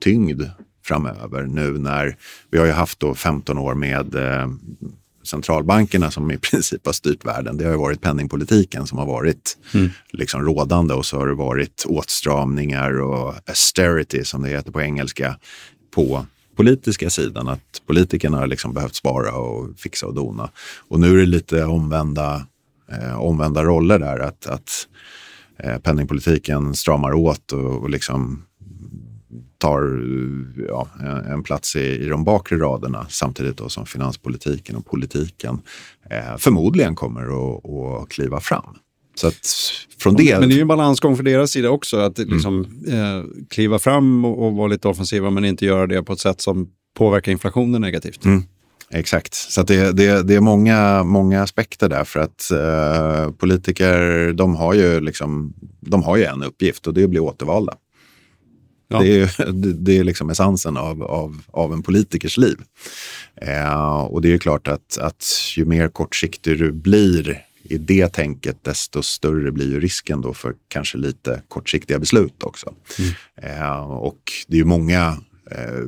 tyngd 0.00 0.42
framöver 0.84 1.42
nu 1.42 1.78
när 1.78 2.16
vi 2.50 2.58
har 2.58 2.66
ju 2.66 2.72
haft 2.72 3.00
då 3.00 3.14
15 3.14 3.58
år 3.58 3.74
med 3.74 4.14
eh, 4.14 4.48
centralbankerna 5.28 6.10
som 6.10 6.30
i 6.30 6.38
princip 6.38 6.86
har 6.86 6.92
styrt 6.92 7.24
världen. 7.24 7.56
Det 7.56 7.64
har 7.64 7.72
ju 7.72 7.78
varit 7.78 8.00
penningpolitiken 8.00 8.86
som 8.86 8.98
har 8.98 9.06
varit 9.06 9.58
mm. 9.74 9.90
liksom 10.10 10.42
rådande 10.42 10.94
och 10.94 11.06
så 11.06 11.18
har 11.18 11.26
det 11.26 11.34
varit 11.34 11.84
åtstramningar 11.88 13.00
och 13.00 13.34
austerity 13.46 14.24
som 14.24 14.42
det 14.42 14.48
heter 14.48 14.72
på 14.72 14.80
engelska 14.80 15.38
på 15.94 16.26
politiska 16.56 17.10
sidan. 17.10 17.48
Att 17.48 17.82
politikerna 17.86 18.38
har 18.38 18.46
liksom 18.46 18.74
behövt 18.74 18.94
spara 18.94 19.34
och 19.34 19.78
fixa 19.78 20.06
och 20.06 20.14
dona. 20.14 20.50
Och 20.88 21.00
nu 21.00 21.10
är 21.10 21.16
det 21.16 21.26
lite 21.26 21.64
omvända, 21.64 22.46
eh, 22.92 23.20
omvända 23.20 23.64
roller 23.64 23.98
där. 23.98 24.18
Att, 24.18 24.46
att 24.46 24.88
eh, 25.58 25.78
penningpolitiken 25.78 26.74
stramar 26.74 27.14
åt 27.14 27.52
och, 27.52 27.82
och 27.82 27.90
liksom 27.90 28.42
tar 29.58 30.02
ja, 30.68 30.88
en 31.32 31.42
plats 31.42 31.76
i, 31.76 31.80
i 31.80 32.08
de 32.08 32.24
bakre 32.24 32.58
raderna 32.58 33.06
samtidigt 33.08 33.56
då 33.56 33.68
som 33.68 33.86
finanspolitiken 33.86 34.76
och 34.76 34.86
politiken 34.86 35.60
eh, 36.10 36.36
förmodligen 36.38 36.94
kommer 36.94 37.22
att, 37.22 37.64
att 38.02 38.08
kliva 38.08 38.40
fram. 38.40 38.76
Så 39.14 39.26
att 39.26 39.46
från 39.98 40.14
det... 40.14 40.40
Men 40.40 40.48
det 40.48 40.54
är 40.54 40.56
ju 40.56 40.62
en 40.62 40.68
balansgång 40.68 41.16
för 41.16 41.22
deras 41.22 41.50
sida 41.50 41.70
också, 41.70 41.96
att 41.96 42.18
mm. 42.18 42.34
liksom, 42.34 42.60
eh, 42.88 43.46
kliva 43.50 43.78
fram 43.78 44.24
och, 44.24 44.46
och, 44.46 44.52
vara 44.52 44.68
lite 44.68 44.88
offensiva 44.88 45.30
men 45.30 45.44
inte 45.44 45.66
göra 45.66 45.86
det 45.86 46.02
på 46.02 46.12
ett 46.12 46.20
sätt 46.20 46.40
som 46.40 46.68
påverkar 46.98 47.32
inflationen 47.32 47.80
negativt. 47.80 48.24
Mm. 48.24 48.42
Exakt, 48.90 49.34
så 49.34 49.62
det, 49.62 49.92
det, 49.92 50.22
det, 50.22 50.34
är 50.34 50.40
många, 50.40 51.02
många 51.04 51.42
aspekter 51.42 51.88
där 51.88 52.04
för 52.04 52.20
att 52.20 52.50
eh, 52.50 53.32
politiker 53.32 54.32
de 54.32 54.56
har, 54.56 54.74
ju 54.74 55.00
liksom, 55.00 55.54
de 55.80 56.02
har 56.02 56.16
ju 56.16 56.24
en 56.24 56.42
uppgift 56.42 56.86
och 56.86 56.94
det 56.94 57.00
är 57.00 57.04
att 57.04 57.10
bli 57.10 57.20
återvalda. 57.20 57.74
Ja. 58.88 59.00
Det, 59.00 59.20
är, 59.20 59.52
det 59.74 59.98
är 59.98 60.04
liksom 60.04 60.30
essensen 60.30 60.76
av, 60.76 61.02
av, 61.02 61.42
av 61.46 61.72
en 61.72 61.82
politikers 61.82 62.36
liv. 62.36 62.56
Eh, 63.36 64.00
och 64.00 64.22
det 64.22 64.32
är 64.32 64.38
klart 64.38 64.68
att, 64.68 64.98
att 64.98 65.24
ju 65.56 65.64
mer 65.64 65.88
kortsiktig 65.88 66.58
du 66.58 66.72
blir 66.72 67.44
i 67.62 67.78
det 67.78 68.08
tänket, 68.08 68.64
desto 68.64 69.02
större 69.02 69.52
blir 69.52 69.70
ju 69.70 69.80
risken 69.80 70.20
då 70.20 70.34
för 70.34 70.54
kanske 70.68 70.98
lite 70.98 71.42
kortsiktiga 71.48 71.98
beslut 71.98 72.42
också. 72.42 72.74
Mm. 72.98 73.60
Eh, 73.60 73.90
och 73.90 74.32
det 74.46 74.56
är 74.56 74.58
ju 74.58 74.64
många 74.64 75.16
eh, 75.50 75.84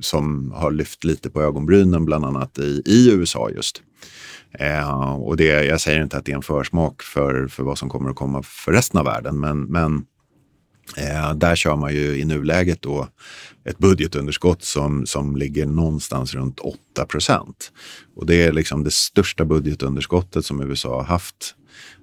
som 0.00 0.52
har 0.52 0.70
lyft 0.70 1.04
lite 1.04 1.30
på 1.30 1.42
ögonbrynen, 1.42 2.04
bland 2.04 2.24
annat 2.24 2.58
i, 2.58 2.82
i 2.86 3.10
USA 3.12 3.50
just. 3.50 3.82
Eh, 4.52 5.12
och 5.12 5.36
det, 5.36 5.44
jag 5.44 5.80
säger 5.80 6.02
inte 6.02 6.16
att 6.16 6.24
det 6.24 6.32
är 6.32 6.36
en 6.36 6.42
försmak 6.42 7.02
för, 7.02 7.48
för 7.48 7.62
vad 7.62 7.78
som 7.78 7.88
kommer 7.88 8.10
att 8.10 8.16
komma 8.16 8.42
för 8.42 8.72
resten 8.72 9.00
av 9.00 9.06
världen, 9.06 9.40
men, 9.40 9.62
men 9.62 10.04
Eh, 10.96 11.34
där 11.34 11.56
kör 11.56 11.76
man 11.76 11.94
ju 11.94 12.18
i 12.18 12.24
nuläget 12.24 12.82
då 12.82 13.08
ett 13.64 13.78
budgetunderskott 13.78 14.64
som, 14.64 15.06
som 15.06 15.36
ligger 15.36 15.66
någonstans 15.66 16.34
runt 16.34 16.60
8 16.60 17.06
procent. 17.06 17.72
Och 18.16 18.26
det 18.26 18.42
är 18.42 18.52
liksom 18.52 18.84
det 18.84 18.90
största 18.90 19.44
budgetunderskottet 19.44 20.44
som 20.44 20.62
USA 20.62 20.96
har 20.96 21.04
haft 21.04 21.54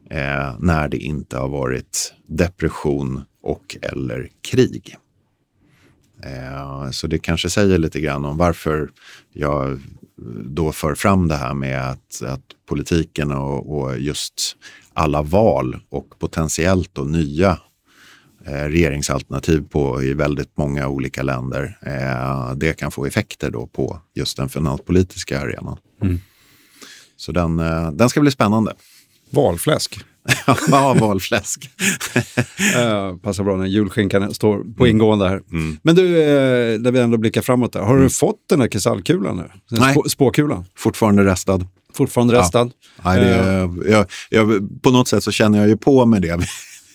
eh, 0.10 0.56
när 0.60 0.88
det 0.88 0.98
inte 0.98 1.38
har 1.38 1.50
varit 1.50 2.14
depression 2.28 3.22
och 3.44 3.78
eller 3.82 4.30
krig. 4.42 4.96
Eh, 6.24 6.92
så 6.92 7.08
det 7.08 7.20
kanske 7.20 7.50
säger 7.50 7.78
lite 7.78 8.00
grann 8.00 8.26
om 8.26 8.38
varför 8.38 8.90
jag 9.34 9.82
då 10.46 10.72
för 10.72 10.96
fram 10.96 11.28
det 11.28 11.36
här 11.36 11.54
med 11.54 11.90
att, 11.90 12.22
att 12.22 12.44
politiken 12.66 13.32
och, 13.32 13.78
och 13.78 14.00
just 14.00 14.56
alla 14.94 15.22
val 15.22 15.78
och 15.90 16.20
potentiellt 16.20 16.98
och 16.98 17.08
nya 17.08 17.60
regeringsalternativ 18.46 19.64
på 19.70 20.04
i 20.04 20.14
väldigt 20.14 20.58
många 20.58 20.88
olika 20.88 21.24
länder. 21.24 21.78
Eh, 21.82 22.56
det 22.56 22.74
kan 22.74 22.92
få 22.92 23.06
effekter 23.06 23.52
då 23.52 23.68
på 23.68 24.00
just 24.16 24.38
den 24.38 24.50
finanspolitiska 24.50 25.42
arenan. 25.42 25.78
Mm. 26.02 26.20
Så 27.18 27.32
den, 27.32 27.60
eh, 27.60 27.92
den 27.92 28.10
ska 28.10 28.22
bli 28.22 28.32
spännande. 28.32 28.74
Valfläsk. 29.30 30.00
ja, 30.68 30.94
valfläsk. 31.00 31.70
uh, 32.76 33.18
passar 33.24 33.44
bra 33.44 33.56
när 33.56 33.66
julskinkan 33.66 34.34
står 34.34 34.58
på 34.58 34.86
mm. 34.86 34.96
ingående 34.96 35.30
här. 35.30 35.42
Mm. 35.52 35.78
Men 35.84 35.96
du, 35.96 36.22
eh, 36.22 36.80
när 36.80 36.92
vi 36.92 37.00
ändå 37.00 37.18
blickar 37.18 37.42
framåt, 37.42 37.74
där, 37.74 37.80
har 37.80 37.94
du 37.94 38.00
mm. 38.00 38.10
fått 38.10 38.40
den 38.50 38.62
här 38.62 38.68
kristallkulan 38.68 39.38
nu? 39.38 39.44
Den 39.70 39.80
Nej, 39.80 39.94
spå 39.94 40.04
spåkulan? 40.10 40.66
fortfarande 40.78 41.26
restad. 41.26 41.68
Fortfarande 41.94 42.40
restad? 42.40 42.72
Ja. 42.98 43.02
Nej, 43.04 43.20
det, 43.20 43.92
jag, 43.92 44.06
jag, 44.30 44.68
på 44.82 44.92
något 44.92 45.08
sätt 45.08 45.24
så 45.24 45.32
känner 45.32 45.60
jag 45.60 45.68
ju 45.68 45.78
på 45.78 46.06
med 46.06 46.22
det 46.22 46.40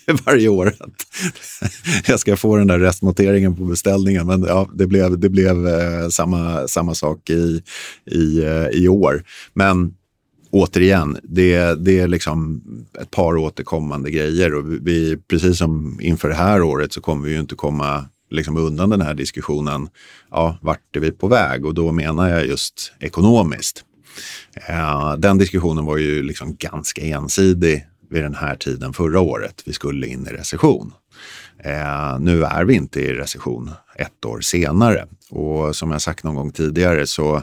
varje 0.27 0.49
år. 0.49 0.75
Att 0.81 1.07
jag 2.09 2.21
ska 2.21 2.37
få 2.37 2.57
den 2.57 2.67
där 2.67 2.79
restnoteringen 2.79 3.57
på 3.57 3.65
beställningen. 3.65 4.27
Men 4.27 4.43
ja, 4.43 4.69
det 4.75 4.87
blev, 4.87 5.19
det 5.19 5.29
blev 5.29 5.69
eh, 5.69 6.09
samma, 6.09 6.69
samma 6.69 6.95
sak 6.95 7.31
i, 7.31 7.63
i, 8.11 8.45
eh, 8.45 8.67
i 8.67 8.89
år. 8.89 9.25
Men 9.55 9.95
återigen, 10.51 11.19
det, 11.23 11.85
det 11.85 12.01
är 12.01 12.09
liksom 12.09 12.63
ett 13.01 13.11
par 13.11 13.37
återkommande 13.37 14.11
grejer. 14.11 14.55
Och 14.55 14.65
vi, 14.81 15.17
precis 15.29 15.59
som 15.59 15.99
inför 16.03 16.29
det 16.29 16.35
här 16.35 16.63
året 16.63 16.93
så 16.93 17.01
kommer 17.01 17.27
vi 17.27 17.33
ju 17.33 17.41
inte 17.41 17.55
komma 17.55 18.05
liksom 18.31 18.57
undan 18.57 18.91
den 18.91 19.01
här 19.01 19.15
diskussionen. 19.15 19.89
Ja, 20.31 20.59
vart 20.63 20.97
är 20.97 21.01
vi 21.01 21.11
på 21.11 21.29
väg? 21.29 21.67
Och 21.67 21.75
då 21.75 21.93
menar 21.93 22.29
jag 22.29 22.47
just 22.47 22.93
ekonomiskt. 23.01 23.85
Eh, 24.69 25.17
den 25.19 25.39
diskussionen 25.39 25.85
var 25.85 25.97
ju 25.97 26.23
liksom 26.23 26.57
ganska 26.57 27.03
ensidig 27.03 27.87
vid 28.11 28.23
den 28.23 28.35
här 28.35 28.57
tiden 28.57 28.93
förra 28.93 29.21
året. 29.21 29.63
Vi 29.67 29.73
skulle 29.73 30.07
in 30.07 30.27
i 30.27 30.31
recession. 30.31 30.93
Eh, 31.65 32.19
nu 32.21 32.45
är 32.45 32.65
vi 32.65 32.75
inte 32.75 33.01
i 33.01 33.13
recession 33.13 33.71
ett 33.97 34.25
år 34.25 34.41
senare. 34.41 35.07
Och 35.31 35.77
som 35.77 35.91
jag 35.91 36.03
sagt 36.03 36.25
någon 36.25 36.35
gång 36.35 36.53
tidigare 36.53 37.07
så 37.07 37.43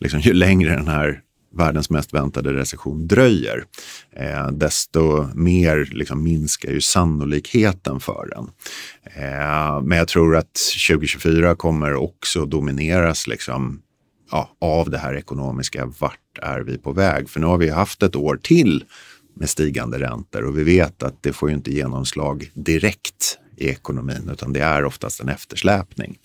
liksom, 0.00 0.20
ju 0.20 0.32
längre 0.32 0.76
den 0.76 0.88
här 0.88 1.20
världens 1.56 1.90
mest 1.90 2.14
väntade 2.14 2.52
recession 2.52 3.06
dröjer, 3.06 3.64
eh, 4.16 4.48
desto 4.48 5.28
mer 5.34 5.88
liksom, 5.92 6.22
minskar 6.22 6.70
ju 6.70 6.80
sannolikheten 6.80 8.00
för 8.00 8.28
den. 8.30 8.50
Eh, 9.04 9.82
men 9.82 9.98
jag 9.98 10.08
tror 10.08 10.36
att 10.36 10.54
2024 10.88 11.54
kommer 11.54 11.94
också 11.94 12.46
domineras 12.46 13.26
liksom, 13.26 13.80
ja, 14.30 14.50
av 14.60 14.90
det 14.90 14.98
här 14.98 15.14
ekonomiska. 15.14 15.92
Vart 15.98 16.38
är 16.42 16.60
vi 16.60 16.78
på 16.78 16.92
väg? 16.92 17.30
För 17.30 17.40
nu 17.40 17.46
har 17.46 17.58
vi 17.58 17.68
haft 17.68 18.02
ett 18.02 18.16
år 18.16 18.36
till 18.42 18.84
med 19.34 19.50
stigande 19.50 20.00
räntor 20.00 20.44
och 20.44 20.58
vi 20.58 20.64
vet 20.64 21.02
att 21.02 21.22
det 21.22 21.32
får 21.32 21.48
ju 21.48 21.54
inte 21.54 21.72
genomslag 21.72 22.50
direkt 22.54 23.38
i 23.56 23.68
ekonomin 23.68 24.30
utan 24.32 24.52
det 24.52 24.60
är 24.60 24.84
oftast 24.84 25.20
en 25.20 25.28
eftersläpning. 25.28 26.18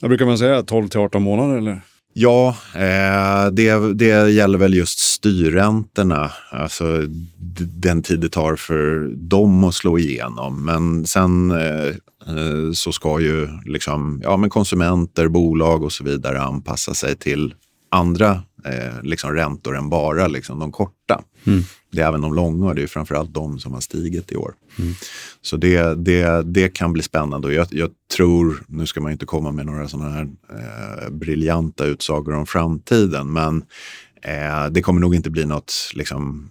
Vad 0.00 0.08
brukar 0.08 0.26
man 0.26 0.38
säga, 0.38 0.62
12 0.62 0.88
till 0.88 1.00
18 1.00 1.22
månader 1.22 1.58
eller? 1.58 1.80
Ja, 2.12 2.56
eh, 2.74 3.50
det, 3.52 3.94
det 3.94 4.30
gäller 4.30 4.58
väl 4.58 4.74
just 4.74 4.98
styrräntorna. 4.98 6.30
Alltså 6.50 6.84
den 7.74 8.02
tid 8.02 8.20
det 8.20 8.28
tar 8.28 8.56
för 8.56 9.12
dem 9.16 9.64
att 9.64 9.74
slå 9.74 9.98
igenom. 9.98 10.64
Men 10.64 11.06
sen 11.06 11.50
eh, 11.50 11.86
eh, 12.26 12.72
så 12.74 12.92
ska 12.92 13.20
ju 13.20 13.48
liksom, 13.64 14.20
ja, 14.24 14.36
men 14.36 14.50
konsumenter, 14.50 15.28
bolag 15.28 15.82
och 15.82 15.92
så 15.92 16.04
vidare 16.04 16.40
anpassa 16.40 16.94
sig 16.94 17.16
till 17.16 17.54
andra 17.90 18.42
eh, 18.64 19.02
liksom 19.02 19.34
räntor 19.34 19.76
än 19.76 19.88
bara 19.88 20.26
liksom 20.26 20.58
de 20.58 20.72
korta. 20.72 21.22
Mm. 21.44 21.62
Det 21.90 22.00
är 22.00 22.08
även 22.08 22.20
de 22.20 22.34
långa 22.34 22.66
och 22.66 22.74
det 22.74 22.82
är 22.82 22.86
framförallt 22.86 23.34
de 23.34 23.58
som 23.58 23.72
har 23.72 23.80
stigit 23.80 24.32
i 24.32 24.36
år. 24.36 24.54
Mm. 24.78 24.94
Så 25.42 25.56
det, 25.56 25.94
det, 26.04 26.42
det 26.42 26.68
kan 26.68 26.92
bli 26.92 27.02
spännande 27.02 27.46
och 27.46 27.52
jag, 27.52 27.66
jag, 27.70 27.90
tror, 28.16 28.62
nu 28.66 28.86
ska 28.86 29.00
man 29.00 29.12
inte 29.12 29.26
komma 29.26 29.52
med 29.52 29.66
några 29.66 29.88
sådana 29.88 30.10
här 30.10 30.28
eh, 30.50 31.10
briljanta 31.10 31.84
utsagor 31.84 32.34
om 32.34 32.46
framtiden, 32.46 33.32
men 33.32 33.64
eh, 34.22 34.66
det 34.70 34.82
kommer 34.82 35.00
nog 35.00 35.14
inte 35.14 35.30
bli 35.30 35.44
något 35.44 35.74
liksom, 35.94 36.50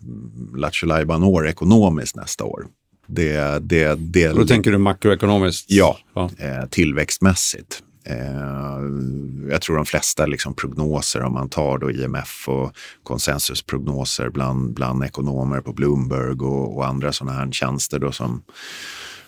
år 1.24 1.48
ekonomiskt 1.48 2.16
nästa 2.16 2.44
år. 2.44 2.66
Det, 3.08 3.60
det, 3.62 3.96
det, 4.00 4.30
och 4.30 4.40
då 4.40 4.46
tänker 4.46 4.72
du 4.72 4.78
makroekonomiskt? 4.78 5.72
Ja, 5.72 5.98
ja. 6.14 6.30
Eh, 6.38 6.66
tillväxtmässigt. 6.70 7.84
Eh, 8.10 8.82
jag 9.50 9.62
tror 9.62 9.76
de 9.76 9.86
flesta 9.86 10.26
liksom 10.26 10.54
prognoser, 10.54 11.24
om 11.24 11.34
man 11.34 11.50
tar 11.50 11.78
då 11.78 11.92
IMF 11.92 12.50
och 12.50 12.72
konsensusprognoser 13.04 14.30
bland, 14.30 14.74
bland 14.74 15.04
ekonomer 15.04 15.62
på 15.62 15.74
Bloomberg 15.74 16.40
och, 16.40 16.78
och 16.78 16.88
andra 16.88 17.12
sådana 17.12 17.38
här 17.38 17.52
tjänster 17.52 18.00
då 18.00 18.12
som 18.12 18.44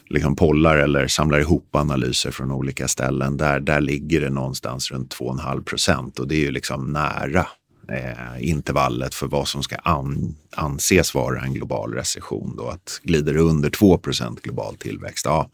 liksom 0.09 0.35
pollar 0.35 0.77
eller 0.77 1.07
samlar 1.07 1.39
ihop 1.39 1.75
analyser 1.75 2.31
från 2.31 2.51
olika 2.51 2.87
ställen. 2.87 3.37
Där, 3.37 3.59
där 3.59 3.81
ligger 3.81 4.21
det 4.21 4.29
någonstans 4.29 4.91
runt 4.91 5.15
2,5 5.15 5.63
procent 5.63 6.19
och 6.19 6.27
det 6.27 6.35
är 6.35 6.41
ju 6.41 6.51
liksom 6.51 6.93
nära 6.93 7.47
eh, 7.91 8.49
intervallet 8.49 9.15
för 9.15 9.27
vad 9.27 9.47
som 9.47 9.63
ska 9.63 9.75
an, 9.75 10.35
anses 10.55 11.15
vara 11.15 11.41
en 11.41 11.53
global 11.53 11.93
recession. 11.93 12.55
Då. 12.57 12.67
Att 12.67 12.99
glider 13.03 13.33
det 13.33 13.39
under 13.39 13.69
2 13.69 13.97
procent 13.97 14.41
global 14.41 14.75
tillväxt, 14.75 15.25
ja, 15.25 15.49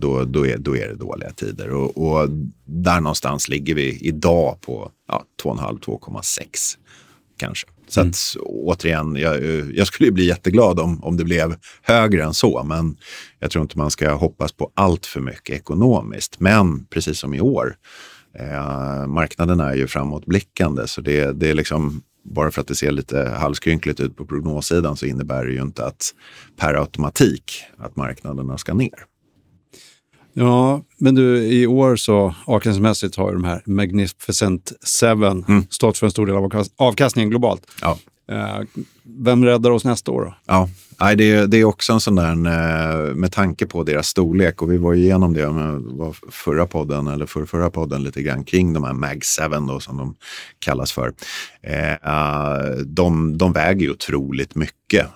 då, 0.00 0.24
då, 0.24 0.46
är, 0.46 0.58
då 0.58 0.76
är 0.76 0.88
det 0.88 0.94
dåliga 0.94 1.30
tider. 1.30 1.70
Och, 1.70 1.96
och 1.96 2.28
där 2.64 3.00
någonstans 3.00 3.48
ligger 3.48 3.74
vi 3.74 3.98
idag 4.00 4.60
på 4.60 4.90
ja, 5.08 5.24
2,5-2,6 5.42 6.76
kanske. 7.36 7.68
Så 7.88 8.00
mm. 8.00 8.10
att 8.10 8.36
återigen, 8.42 9.16
jag, 9.16 9.44
jag 9.74 9.86
skulle 9.86 10.12
bli 10.12 10.26
jätteglad 10.26 10.80
om, 10.80 11.04
om 11.04 11.16
det 11.16 11.24
blev 11.24 11.56
högre 11.82 12.24
än 12.24 12.34
så, 12.34 12.62
men 12.62 12.96
jag 13.38 13.50
tror 13.50 13.62
inte 13.62 13.78
man 13.78 13.90
ska 13.90 14.12
hoppas 14.12 14.52
på 14.52 14.70
allt 14.74 15.06
för 15.06 15.20
mycket 15.20 15.56
ekonomiskt. 15.56 16.40
Men 16.40 16.84
precis 16.84 17.18
som 17.18 17.34
i 17.34 17.40
år, 17.40 17.76
eh, 18.38 19.06
marknaden 19.06 19.60
är 19.60 19.74
ju 19.74 19.86
framåtblickande, 19.86 20.86
så 20.86 21.00
det, 21.00 21.32
det 21.32 21.50
är 21.50 21.54
liksom 21.54 22.02
bara 22.24 22.50
för 22.50 22.60
att 22.60 22.68
det 22.68 22.74
ser 22.74 22.90
lite 22.90 23.28
halvskrynkligt 23.28 24.00
ut 24.00 24.16
på 24.16 24.26
prognossidan 24.26 24.96
så 24.96 25.06
innebär 25.06 25.44
det 25.44 25.52
ju 25.52 25.62
inte 25.62 25.86
att 25.86 26.14
per 26.56 26.74
automatik 26.74 27.62
att 27.78 27.96
marknaderna 27.96 28.58
ska 28.58 28.74
ner. 28.74 29.04
Ja, 30.38 30.82
men 30.98 31.14
du, 31.14 31.38
i 31.38 31.66
år 31.66 31.96
så 31.96 32.34
avkastningsmässigt 32.44 33.16
har 33.16 33.28
ju 33.28 33.34
de 33.34 33.44
här 33.44 33.62
Magnificent 33.64 34.72
Seven 34.82 35.44
mm. 35.48 35.66
stått 35.70 35.98
för 35.98 36.06
en 36.06 36.10
stor 36.10 36.26
del 36.26 36.36
av 36.36 36.64
avkastningen 36.76 37.30
globalt. 37.30 37.66
Ja. 37.80 37.98
Eh, 38.28 38.60
vem 39.02 39.44
räddar 39.44 39.70
oss 39.70 39.84
nästa 39.84 40.10
år 40.10 40.24
då? 40.24 40.34
Ja, 40.46 40.68
Nej, 41.00 41.16
det, 41.16 41.30
är, 41.30 41.46
det 41.46 41.56
är 41.56 41.64
också 41.64 41.92
en 41.92 42.00
sån 42.00 42.14
där, 42.14 42.32
eh, 42.32 43.14
med 43.14 43.32
tanke 43.32 43.66
på 43.66 43.82
deras 43.82 44.06
storlek, 44.06 44.62
och 44.62 44.72
vi 44.72 44.76
var 44.76 44.94
igenom 44.94 45.34
det 45.34 45.50
med 45.50 46.14
förra 46.30 46.66
podden, 46.66 47.06
eller 47.06 47.26
för 47.26 47.46
förra 47.46 47.70
podden 47.70 48.02
lite 48.02 48.22
grann 48.22 48.44
kring 48.44 48.72
de 48.72 48.84
här 48.84 48.92
Mag 48.92 49.22
7 49.50 49.66
då, 49.68 49.80
som 49.80 49.96
de 49.96 50.14
kallas 50.58 50.92
för. 50.92 51.12
Eh, 51.62 52.84
de, 52.86 53.38
de 53.38 53.52
väger 53.52 53.80
ju 53.80 53.90
otroligt 53.90 54.54
mycket. 54.54 55.06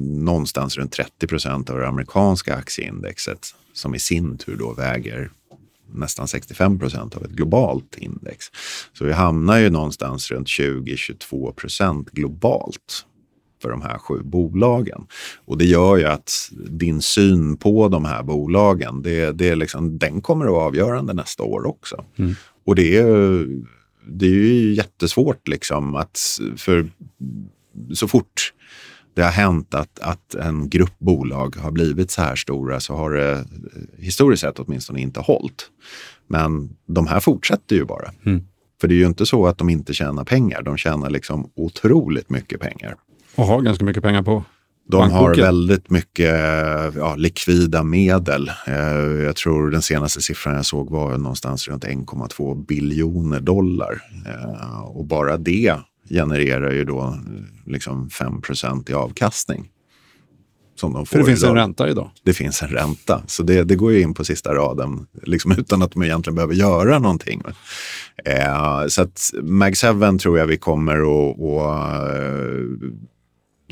Någonstans 0.00 0.76
runt 0.76 0.92
30 0.92 1.26
procent 1.26 1.70
av 1.70 1.78
det 1.78 1.88
amerikanska 1.88 2.54
aktieindexet 2.54 3.54
som 3.72 3.94
i 3.94 3.98
sin 3.98 4.38
tur 4.38 4.56
då 4.56 4.72
väger 4.72 5.30
nästan 5.94 6.28
65 6.28 6.78
procent 6.78 7.16
av 7.16 7.24
ett 7.24 7.30
globalt 7.30 7.98
index. 7.98 8.46
Så 8.92 9.04
vi 9.04 9.12
hamnar 9.12 9.58
ju 9.58 9.70
någonstans 9.70 10.30
runt 10.30 10.48
20-22 10.48 11.52
procent 11.52 12.10
globalt 12.10 13.06
för 13.62 13.70
de 13.70 13.82
här 13.82 13.98
sju 13.98 14.20
bolagen. 14.22 15.06
Och 15.44 15.58
det 15.58 15.64
gör 15.64 15.96
ju 15.96 16.04
att 16.04 16.30
din 16.68 17.02
syn 17.02 17.56
på 17.56 17.88
de 17.88 18.04
här 18.04 18.22
bolagen, 18.22 19.02
det, 19.02 19.32
det 19.32 19.48
är 19.48 19.56
liksom, 19.56 19.98
den 19.98 20.20
kommer 20.20 20.44
att 20.44 20.52
vara 20.52 20.66
avgörande 20.66 21.14
nästa 21.14 21.42
år 21.42 21.66
också. 21.66 22.04
Mm. 22.16 22.34
Och 22.66 22.74
det 22.74 22.96
är, 22.96 23.46
det 24.08 24.26
är 24.26 24.30
ju 24.30 24.74
jättesvårt 24.74 25.48
liksom 25.48 25.94
att, 25.94 26.18
för 26.56 26.90
så 27.94 28.08
fort 28.08 28.52
det 29.14 29.22
har 29.22 29.30
hänt 29.30 29.74
att, 29.74 29.98
att 30.00 30.34
en 30.34 30.68
grupp 30.68 30.98
bolag 30.98 31.56
har 31.56 31.70
blivit 31.70 32.10
så 32.10 32.22
här 32.22 32.36
stora 32.36 32.80
så 32.80 32.94
har 32.94 33.10
det 33.10 33.44
historiskt 33.98 34.40
sett 34.40 34.58
åtminstone 34.58 35.00
inte 35.00 35.20
hållit. 35.20 35.70
Men 36.26 36.76
de 36.86 37.06
här 37.06 37.20
fortsätter 37.20 37.76
ju 37.76 37.84
bara. 37.84 38.10
Mm. 38.26 38.42
För 38.80 38.88
det 38.88 38.94
är 38.94 38.96
ju 38.96 39.06
inte 39.06 39.26
så 39.26 39.46
att 39.46 39.58
de 39.58 39.70
inte 39.70 39.94
tjänar 39.94 40.24
pengar. 40.24 40.62
De 40.62 40.76
tjänar 40.76 41.10
liksom 41.10 41.50
otroligt 41.54 42.30
mycket 42.30 42.60
pengar. 42.60 42.94
Och 43.34 43.46
har 43.46 43.60
ganska 43.60 43.84
mycket 43.84 44.02
pengar 44.02 44.22
på 44.22 44.44
de 44.86 44.98
bankboken. 44.98 45.26
har 45.26 45.34
väldigt 45.34 45.90
mycket 45.90 46.34
ja, 46.96 47.14
likvida 47.16 47.82
medel. 47.82 48.50
Eh, 48.66 48.74
jag 49.24 49.36
tror 49.36 49.70
den 49.70 49.82
senaste 49.82 50.20
siffran 50.20 50.54
jag 50.54 50.66
såg 50.66 50.90
var 50.90 51.18
någonstans 51.18 51.68
runt 51.68 51.84
1,2 51.84 52.66
biljoner 52.66 53.40
dollar. 53.40 54.00
Eh, 54.26 54.80
och 54.80 55.04
bara 55.04 55.36
det 55.36 55.76
genererar 56.08 56.72
ju 56.72 56.84
då 56.84 57.18
liksom 57.66 58.08
5% 58.08 58.90
i 58.90 58.94
avkastning. 58.94 59.70
Som 60.76 60.92
de 60.92 61.06
får 61.06 61.16
För 61.16 61.18
det 61.18 61.24
finns 61.24 61.42
idag. 61.42 61.50
en 61.50 61.56
ränta 61.56 61.88
idag? 61.88 62.10
Det 62.22 62.32
finns 62.32 62.62
en 62.62 62.68
ränta, 62.68 63.22
så 63.26 63.42
det, 63.42 63.64
det 63.64 63.76
går 63.76 63.92
ju 63.92 64.00
in 64.00 64.14
på 64.14 64.24
sista 64.24 64.54
raden 64.54 65.06
liksom 65.22 65.52
utan 65.58 65.82
att 65.82 65.92
de 65.92 66.02
egentligen 66.02 66.34
behöver 66.34 66.54
göra 66.54 66.98
någonting. 66.98 67.42
Eh, 68.24 68.86
så 68.88 69.02
att 69.02 69.30
Mag 69.42 69.74
7 69.76 70.18
tror 70.18 70.38
jag 70.38 70.46
vi 70.46 70.56
kommer 70.56 70.96
att 70.96 71.38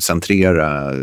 centrera 0.01 0.93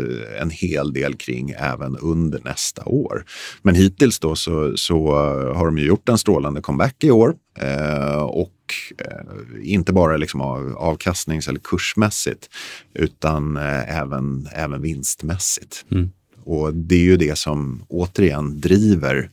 en 0.41 0.49
hel 0.49 0.93
del 0.93 1.15
kring 1.15 1.49
även 1.57 1.97
under 1.97 2.41
nästa 2.43 2.85
år. 2.85 3.25
Men 3.61 3.75
hittills 3.75 4.19
då 4.19 4.35
så, 4.35 4.77
så 4.77 5.11
har 5.55 5.65
de 5.65 5.77
ju 5.77 5.85
gjort 5.85 6.09
en 6.09 6.17
strålande 6.17 6.61
comeback 6.61 7.03
i 7.03 7.11
år 7.11 7.35
eh, 7.59 8.21
och 8.21 8.53
eh, 8.97 9.73
inte 9.73 9.93
bara 9.93 10.17
liksom 10.17 10.41
av, 10.41 10.75
avkastnings 10.77 11.47
eller 11.47 11.59
kursmässigt 11.59 12.49
utan 12.93 13.57
eh, 13.57 13.99
även, 13.99 14.47
även 14.53 14.81
vinstmässigt. 14.81 15.85
Mm. 15.91 16.09
Och 16.43 16.73
det 16.73 16.95
är 16.95 17.03
ju 17.03 17.17
det 17.17 17.37
som 17.37 17.85
återigen 17.89 18.61
driver 18.61 19.29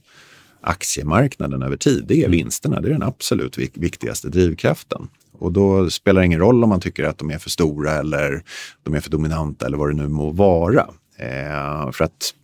aktiemarknaden 0.61 1.63
över 1.63 1.77
tid. 1.77 2.05
Det 2.09 2.15
är 2.15 2.19
mm. 2.19 2.31
vinsterna, 2.31 2.81
det 2.81 2.89
är 2.89 2.93
den 2.93 3.03
absolut 3.03 3.59
viktigaste 3.59 4.29
drivkraften. 4.29 5.09
Och 5.39 5.53
då 5.53 5.91
spelar 5.91 6.21
det 6.21 6.27
ingen 6.27 6.41
roll 6.41 6.65
om 6.65 6.71
man 6.71 6.81
tycker 6.81 7.05
att 7.05 7.19
de 7.19 7.31
är 7.31 7.39
för 7.39 7.51
stora 7.51 7.93
eller 7.93 8.43
de 8.83 8.95
är 8.95 9.01
för 9.01 9.11
dominanta 9.11 9.67
eller 9.67 9.77
vad 9.77 9.91
det 9.91 9.97
nu 9.97 10.09
må 10.09 10.31
vara. 10.31 10.87
Eh, 11.19 11.91
för 11.93 12.05
att 12.05 12.35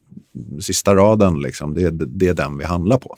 sista 0.61 0.95
raden, 0.95 1.41
liksom, 1.41 1.75
det, 1.75 1.91
det, 1.91 2.29
är 2.29 2.35
den 2.35 2.59
vi 2.59 2.65
handlar 2.65 2.99
på. 2.99 3.17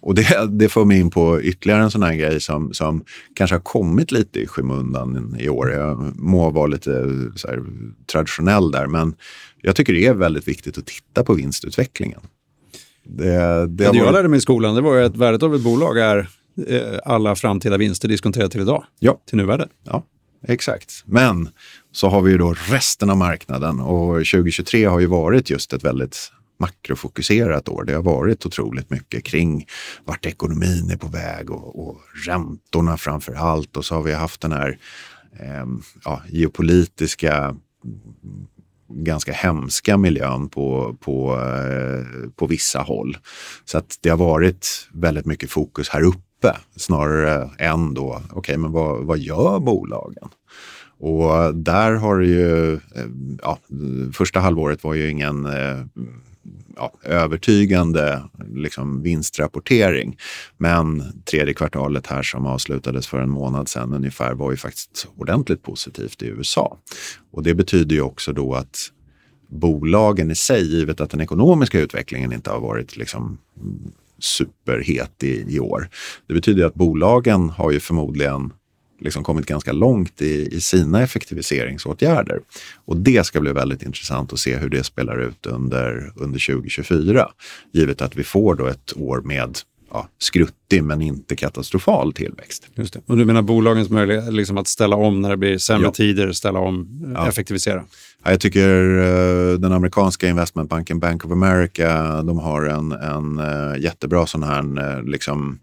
Och 0.00 0.14
det, 0.14 0.48
det 0.50 0.68
får 0.68 0.84
mig 0.84 1.00
in 1.00 1.10
på 1.10 1.42
ytterligare 1.42 1.82
en 1.82 1.90
sån 1.90 2.02
här 2.02 2.14
grej 2.14 2.40
som, 2.40 2.74
som 2.74 3.04
kanske 3.34 3.56
har 3.56 3.60
kommit 3.60 4.12
lite 4.12 4.40
i 4.40 4.46
skymundan 4.46 5.36
i 5.38 5.48
år. 5.48 5.70
Jag 5.70 6.12
må 6.16 6.50
vara 6.50 6.66
lite 6.66 6.90
här, 7.46 7.62
traditionell 8.12 8.70
där, 8.70 8.86
men 8.86 9.14
jag 9.62 9.76
tycker 9.76 9.92
det 9.92 10.06
är 10.06 10.14
väldigt 10.14 10.48
viktigt 10.48 10.78
att 10.78 10.86
titta 10.86 11.24
på 11.24 11.34
vinstutvecklingen. 11.34 12.20
Det, 13.04 13.66
det, 13.66 13.66
det 13.66 13.96
jag 13.96 14.12
lärde 14.12 14.28
mig 14.28 14.36
i 14.36 14.40
skolan 14.40 14.74
det 14.74 14.80
var 14.80 14.96
ju 14.96 15.04
att 15.04 15.16
värdet 15.16 15.42
av 15.42 15.54
ett 15.54 15.62
bolag 15.62 15.98
är 15.98 16.28
alla 17.04 17.34
framtida 17.34 17.76
vinster 17.76 18.08
diskonterade 18.08 18.50
till 18.50 18.60
idag, 18.60 18.84
ja. 18.98 19.20
till 19.26 19.36
nuvärde. 19.36 19.68
Ja, 19.84 20.04
exakt. 20.48 21.02
Men 21.06 21.48
så 21.92 22.08
har 22.08 22.22
vi 22.22 22.30
ju 22.30 22.38
då 22.38 22.54
resten 22.70 23.10
av 23.10 23.16
marknaden 23.16 23.80
och 23.80 24.12
2023 24.12 24.84
har 24.84 25.00
ju 25.00 25.06
varit 25.06 25.50
just 25.50 25.72
ett 25.72 25.84
väldigt 25.84 26.32
makrofokuserat 26.60 27.68
år. 27.68 27.84
Det 27.84 27.92
har 27.92 28.02
varit 28.02 28.46
otroligt 28.46 28.90
mycket 28.90 29.24
kring 29.24 29.66
vart 30.04 30.26
ekonomin 30.26 30.90
är 30.90 30.96
på 30.96 31.06
väg 31.06 31.50
och, 31.50 31.88
och 31.88 32.00
räntorna 32.26 32.96
framför 32.96 33.32
allt. 33.32 33.76
Och 33.76 33.84
så 33.84 33.94
har 33.94 34.02
vi 34.02 34.12
haft 34.12 34.40
den 34.40 34.52
här 34.52 34.78
eh, 35.40 35.66
ja, 36.04 36.22
geopolitiska 36.28 37.56
ganska 38.92 39.32
hemska 39.32 39.96
miljön 39.96 40.48
på, 40.48 40.96
på, 41.00 41.40
eh, 41.40 42.30
på 42.36 42.46
vissa 42.46 42.80
håll. 42.80 43.16
Så 43.64 43.78
att 43.78 43.98
det 44.00 44.10
har 44.10 44.16
varit 44.16 44.88
väldigt 44.92 45.26
mycket 45.26 45.50
fokus 45.50 45.88
här 45.88 46.02
uppe 46.02 46.29
uppe 46.40 46.56
snarare 46.76 47.50
än 47.58 47.94
då, 47.94 48.22
okej, 48.24 48.38
okay, 48.38 48.56
men 48.56 48.72
vad, 48.72 49.04
vad 49.04 49.18
gör 49.18 49.60
bolagen? 49.60 50.28
Och 50.98 51.54
där 51.54 51.92
har 51.92 52.18
det 52.18 52.26
ju, 52.26 52.74
eh, 52.74 53.06
ja, 53.42 53.58
första 54.12 54.40
halvåret 54.40 54.84
var 54.84 54.94
ju 54.94 55.10
ingen 55.10 55.46
eh, 55.46 55.84
ja, 56.76 56.92
övertygande 57.04 58.22
liksom, 58.54 59.02
vinstrapportering. 59.02 60.16
Men 60.56 61.02
tredje 61.24 61.54
kvartalet 61.54 62.06
här 62.06 62.22
som 62.22 62.46
avslutades 62.46 63.06
för 63.06 63.18
en 63.18 63.30
månad 63.30 63.68
sedan 63.68 63.94
ungefär 63.94 64.34
var 64.34 64.50
ju 64.50 64.56
faktiskt 64.56 65.08
ordentligt 65.16 65.62
positivt 65.62 66.22
i 66.22 66.26
USA. 66.26 66.78
Och 67.32 67.42
det 67.42 67.54
betyder 67.54 67.96
ju 67.96 68.02
också 68.02 68.32
då 68.32 68.54
att 68.54 68.76
bolagen 69.48 70.30
i 70.30 70.34
sig, 70.34 70.62
givet 70.62 71.00
att 71.00 71.10
den 71.10 71.20
ekonomiska 71.20 71.80
utvecklingen 71.80 72.32
inte 72.32 72.50
har 72.50 72.60
varit 72.60 72.96
liksom 72.96 73.38
superhet 74.24 75.22
i, 75.22 75.54
i 75.54 75.60
år. 75.60 75.88
Det 76.28 76.34
betyder 76.34 76.64
att 76.64 76.74
bolagen 76.74 77.50
har 77.50 77.70
ju 77.70 77.80
förmodligen 77.80 78.52
liksom 79.00 79.24
kommit 79.24 79.46
ganska 79.46 79.72
långt 79.72 80.22
i, 80.22 80.48
i, 80.56 80.60
sina 80.60 81.02
effektiviseringsåtgärder. 81.02 82.40
Och 82.84 82.96
det 82.96 83.26
ska 83.26 83.40
bli 83.40 83.52
väldigt 83.52 83.82
intressant 83.82 84.32
att 84.32 84.38
se 84.38 84.56
hur 84.56 84.68
det 84.68 84.84
spelar 84.84 85.20
ut 85.20 85.46
under, 85.46 86.12
under 86.16 86.46
2024. 86.52 87.28
Givet 87.72 88.02
att 88.02 88.16
vi 88.16 88.24
får 88.24 88.54
då 88.54 88.66
ett 88.66 88.96
år 88.96 89.20
med 89.20 89.58
ja, 89.90 90.08
skruttig 90.18 90.84
men 90.84 91.02
inte 91.02 91.36
katastrofal 91.36 92.12
tillväxt. 92.12 92.66
Just 92.74 92.92
det. 92.92 93.00
Och 93.06 93.16
du 93.16 93.24
menar 93.24 93.42
bolagens 93.42 93.90
möjlighet 93.90 94.32
liksom 94.32 94.58
att 94.58 94.68
ställa 94.68 94.96
om 94.96 95.20
när 95.20 95.30
det 95.30 95.36
blir 95.36 95.58
sämre 95.58 95.86
ja. 95.86 95.92
tider, 95.92 96.32
ställa 96.32 96.58
om, 96.58 97.02
ja. 97.14 97.28
effektivisera? 97.28 97.84
Ja, 98.24 98.30
jag 98.30 98.40
tycker 98.40 98.82
uh, 98.82 99.58
den 99.58 99.72
amerikanska 99.72 100.28
investmentbanken 100.28 101.00
Bank 101.00 101.24
of 101.24 101.32
America, 101.32 102.22
de 102.22 102.38
har 102.38 102.62
en, 102.64 102.92
en 102.92 103.38
uh, 103.38 103.82
jättebra 103.82 104.26
sån 104.26 104.42
här 104.42 105.02
liksom, 105.02 105.58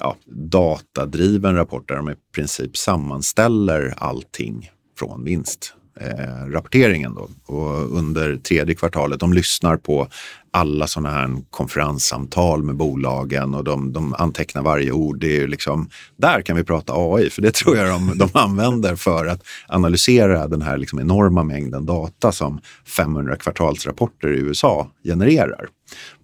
ja, 0.00 0.16
datadriven 0.26 1.54
rapport 1.54 1.88
där 1.88 1.96
de 1.96 2.10
i 2.10 2.14
princip 2.34 2.76
sammanställer 2.76 3.94
allting 3.96 4.70
från 4.98 5.24
vinst 5.24 5.74
eh, 6.00 6.46
rapporteringen 6.50 7.14
då. 7.14 7.28
Och 7.46 7.96
under 7.96 8.36
tredje 8.36 8.74
kvartalet, 8.74 9.20
de 9.20 9.32
lyssnar 9.32 9.76
på 9.76 10.08
alla 10.50 10.86
sådana 10.86 11.10
här 11.10 11.36
konferenssamtal 11.50 12.62
med 12.62 12.76
bolagen 12.76 13.54
och 13.54 13.64
de, 13.64 13.92
de 13.92 14.14
antecknar 14.14 14.62
varje 14.62 14.92
ord. 14.92 15.20
Det 15.20 15.36
är 15.36 15.48
liksom, 15.48 15.88
där 16.16 16.42
kan 16.42 16.56
vi 16.56 16.64
prata 16.64 16.92
AI, 16.96 17.30
för 17.30 17.42
det 17.42 17.54
tror 17.54 17.76
jag 17.76 17.88
de, 17.88 18.18
de 18.18 18.28
använder 18.32 18.96
för 18.96 19.26
att 19.26 19.42
analysera 19.68 20.48
den 20.48 20.62
här 20.62 20.76
liksom 20.76 21.00
enorma 21.00 21.42
mängden 21.42 21.86
data 21.86 22.32
som 22.32 22.60
500 22.96 23.36
kvartalsrapporter 23.36 24.28
i 24.28 24.38
USA 24.38 24.90
genererar. 25.04 25.68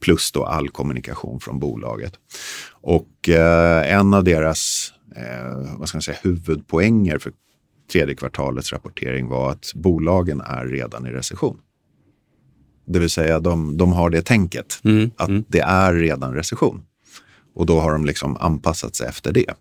Plus 0.00 0.32
då 0.32 0.44
all 0.44 0.68
kommunikation 0.68 1.40
från 1.40 1.58
bolaget. 1.58 2.12
Och 2.82 3.28
eh, 3.28 3.94
en 3.94 4.14
av 4.14 4.24
deras 4.24 4.92
eh, 5.16 5.76
vad 5.78 5.88
ska 5.88 5.96
man 5.96 6.02
säga, 6.02 6.18
huvudpoänger 6.22 7.18
för 7.18 7.32
tredje 7.92 8.14
kvartalets 8.14 8.72
rapportering 8.72 9.28
var 9.28 9.50
att 9.50 9.72
bolagen 9.74 10.40
är 10.40 10.66
redan 10.66 11.06
i 11.06 11.10
recession. 11.10 11.56
Det 12.86 12.98
vill 12.98 13.10
säga 13.10 13.40
de, 13.40 13.76
de 13.76 13.92
har 13.92 14.10
det 14.10 14.22
tänket 14.22 14.80
mm, 14.84 15.10
att 15.16 15.28
mm. 15.28 15.44
det 15.48 15.60
är 15.60 15.94
redan 15.94 16.34
recession. 16.34 16.82
Och 17.54 17.66
då 17.66 17.80
har 17.80 17.92
de 17.92 18.04
liksom 18.04 18.36
anpassat 18.36 18.94
sig 18.96 19.08
efter 19.08 19.32
det. 19.32 19.54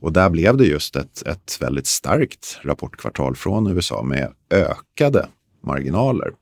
Och 0.00 0.12
där 0.12 0.30
blev 0.30 0.56
det 0.56 0.64
just 0.64 0.96
ett, 0.96 1.22
ett 1.26 1.56
väldigt 1.60 1.86
starkt 1.86 2.58
rapportkvartal 2.62 3.36
från 3.36 3.66
USA 3.66 4.02
med 4.02 4.32
ökade 4.50 5.26
marginaler. 5.66 6.32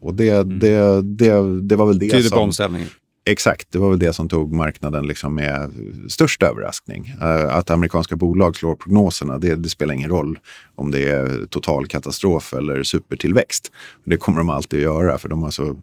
Och 0.00 0.14
det, 0.14 0.30
mm. 0.30 0.58
det, 0.58 1.02
det, 1.02 1.60
det 1.60 1.76
var 1.76 1.86
väl 1.86 1.98
det 1.98 2.10
Tyder 2.10 2.28
som... 2.28 2.36
på 2.36 2.42
omställningen. 2.42 2.88
Exakt, 3.26 3.72
det 3.72 3.78
var 3.78 3.90
väl 3.90 3.98
det 3.98 4.12
som 4.12 4.28
tog 4.28 4.52
marknaden 4.52 5.06
liksom 5.06 5.34
med 5.34 5.72
störst 6.08 6.42
överraskning. 6.42 7.14
Eh, 7.20 7.56
att 7.56 7.70
amerikanska 7.70 8.16
bolag 8.16 8.56
slår 8.56 8.76
prognoserna, 8.76 9.38
det, 9.38 9.54
det, 9.54 9.68
spelar 9.68 9.94
ingen 9.94 10.10
roll 10.10 10.38
om 10.74 10.90
det 10.90 11.10
är 11.10 11.46
total 11.46 11.86
katastrof 11.86 12.54
eller 12.54 12.82
supertillväxt. 12.82 13.72
Det 14.04 14.16
kommer 14.16 14.38
de 14.38 14.50
alltid 14.50 14.78
att 14.78 14.84
göra, 14.84 15.18
för 15.18 15.28
de 15.28 15.42
har 15.42 15.50
så 15.50 15.76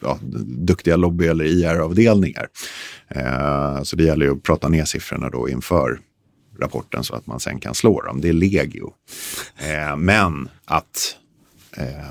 ja, 0.00 0.18
duktiga 0.46 0.96
lobby 0.96 1.26
eller 1.26 1.44
IR-avdelningar. 1.44 2.48
Eh, 3.08 3.82
så 3.82 3.96
det 3.96 4.04
gäller 4.04 4.26
ju 4.26 4.32
att 4.32 4.42
prata 4.42 4.68
ner 4.68 4.84
siffrorna 4.84 5.30
då 5.30 5.48
inför 5.48 6.00
rapporten 6.60 7.04
så 7.04 7.14
att 7.14 7.26
man 7.26 7.40
sen 7.40 7.60
kan 7.60 7.74
slå 7.74 8.00
dem. 8.00 8.20
Det 8.20 8.28
är 8.28 8.32
legio. 8.32 8.92
Eh, 9.58 9.96
men 9.96 10.48
att 10.64 11.16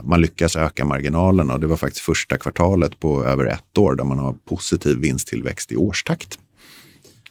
man 0.03 0.21
lyckas 0.21 0.55
öka 0.55 0.85
marginalerna 0.85 1.53
och 1.53 1.59
det 1.59 1.67
var 1.67 1.77
faktiskt 1.77 2.05
första 2.05 2.37
kvartalet 2.37 2.99
på 2.99 3.25
över 3.25 3.45
ett 3.45 3.77
år 3.77 3.95
där 3.95 4.03
man 4.03 4.19
har 4.19 4.35
positiv 4.49 4.97
vinsttillväxt 4.97 5.71
i 5.71 5.75
årstakt. 5.75 6.39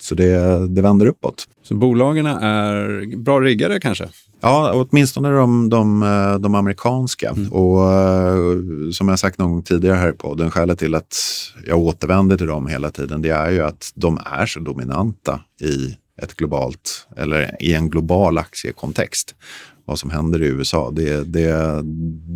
Så 0.01 0.15
det, 0.15 0.69
det 0.69 0.83
vänder 0.83 1.07
uppåt. 1.07 1.49
Så 1.63 1.75
bolagen 1.75 2.27
är 2.27 3.17
bra 3.17 3.41
riggade 3.41 3.81
kanske? 3.81 4.09
Ja, 4.41 4.73
åtminstone 4.75 5.31
de, 5.31 5.69
de, 5.69 6.01
de 6.41 6.55
amerikanska. 6.55 7.31
Mm. 7.31 7.53
Och 7.53 7.93
eh, 7.93 8.91
som 8.93 9.09
jag 9.09 9.19
sagt 9.19 9.39
någon 9.39 9.53
gång 9.53 9.63
tidigare 9.63 9.97
här 9.97 10.13
på 10.13 10.35
den 10.35 10.51
skälet 10.51 10.79
till 10.79 10.95
att 10.95 11.17
jag 11.67 11.79
återvänder 11.79 12.37
till 12.37 12.47
dem 12.47 12.67
hela 12.67 12.91
tiden, 12.91 13.23
det 13.23 13.31
är 13.31 13.51
ju 13.51 13.61
att 13.61 13.93
de 13.95 14.19
är 14.25 14.47
så 14.47 14.61
dominanta 14.61 15.41
i 15.61 15.97
ett 16.23 16.35
globalt 16.35 17.07
eller 17.17 17.63
i 17.63 17.75
en 17.75 17.91
global 17.91 18.39
aktiekontext 18.39 19.35
vad 19.85 19.99
som 19.99 20.11
händer 20.11 20.43
i 20.43 20.47
USA. 20.47 20.91
Det, 20.91 21.25
det, 21.25 21.83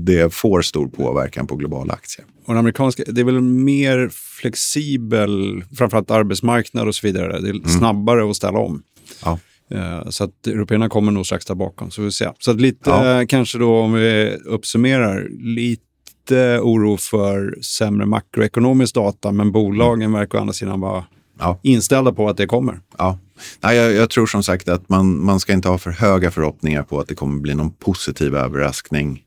det 0.06 0.34
får 0.34 0.62
stor 0.62 0.86
påverkan 0.86 1.46
på 1.46 1.56
globala 1.56 1.92
aktier. 1.92 2.26
Och 2.44 2.54
den 2.54 2.58
amerikanska, 2.58 3.02
det 3.06 3.20
är 3.20 3.24
väl 3.24 3.40
mer 3.40 4.08
flexibel, 4.12 5.64
framförallt 5.76 6.10
arbetsmarknad 6.10 6.88
och 6.88 6.94
så 6.94 7.06
vidare. 7.06 7.40
Det 7.40 7.48
är 7.48 7.54
mm. 7.54 7.68
snabbare 7.68 8.30
att 8.30 8.36
ställa 8.36 8.58
om. 8.58 8.82
Ja. 9.24 9.38
Uh, 9.74 10.08
så 10.08 10.24
att 10.24 10.46
européerna 10.46 10.88
kommer 10.88 11.12
nog 11.12 11.26
strax 11.26 11.46
där 11.46 11.54
bakom. 11.54 11.90
Så 11.90 12.02
vi 12.02 12.12
se. 12.12 12.30
Så 12.38 12.50
att 12.50 12.60
lite, 12.60 12.90
ja. 12.90 13.20
uh, 13.20 13.26
kanske 13.26 13.58
då 13.58 13.78
om 13.78 13.92
vi 13.92 14.36
uppsummerar, 14.44 15.28
lite 15.30 16.58
oro 16.62 16.96
för 16.96 17.58
sämre 17.62 18.06
makroekonomisk 18.06 18.94
data, 18.94 19.32
men 19.32 19.52
bolagen 19.52 20.02
mm. 20.02 20.20
verkar 20.20 20.38
å 20.38 20.40
andra 20.40 20.52
sidan 20.52 20.80
vara 20.80 21.04
ja. 21.38 21.58
inställda 21.62 22.12
på 22.12 22.28
att 22.28 22.36
det 22.36 22.46
kommer. 22.46 22.80
Ja, 22.98 23.18
Nej, 23.60 23.76
jag, 23.76 23.92
jag, 23.92 24.10
tror 24.10 24.26
som 24.26 24.42
sagt 24.42 24.68
att 24.68 24.88
man, 24.88 25.24
man 25.24 25.40
ska 25.40 25.52
inte 25.52 25.68
ha 25.68 25.78
för 25.78 25.90
höga 25.90 26.30
förhoppningar 26.30 26.82
på 26.82 27.00
att 27.00 27.08
det 27.08 27.14
kommer 27.14 27.40
bli 27.40 27.54
någon 27.54 27.70
positiv 27.70 28.36
överraskning 28.36 29.22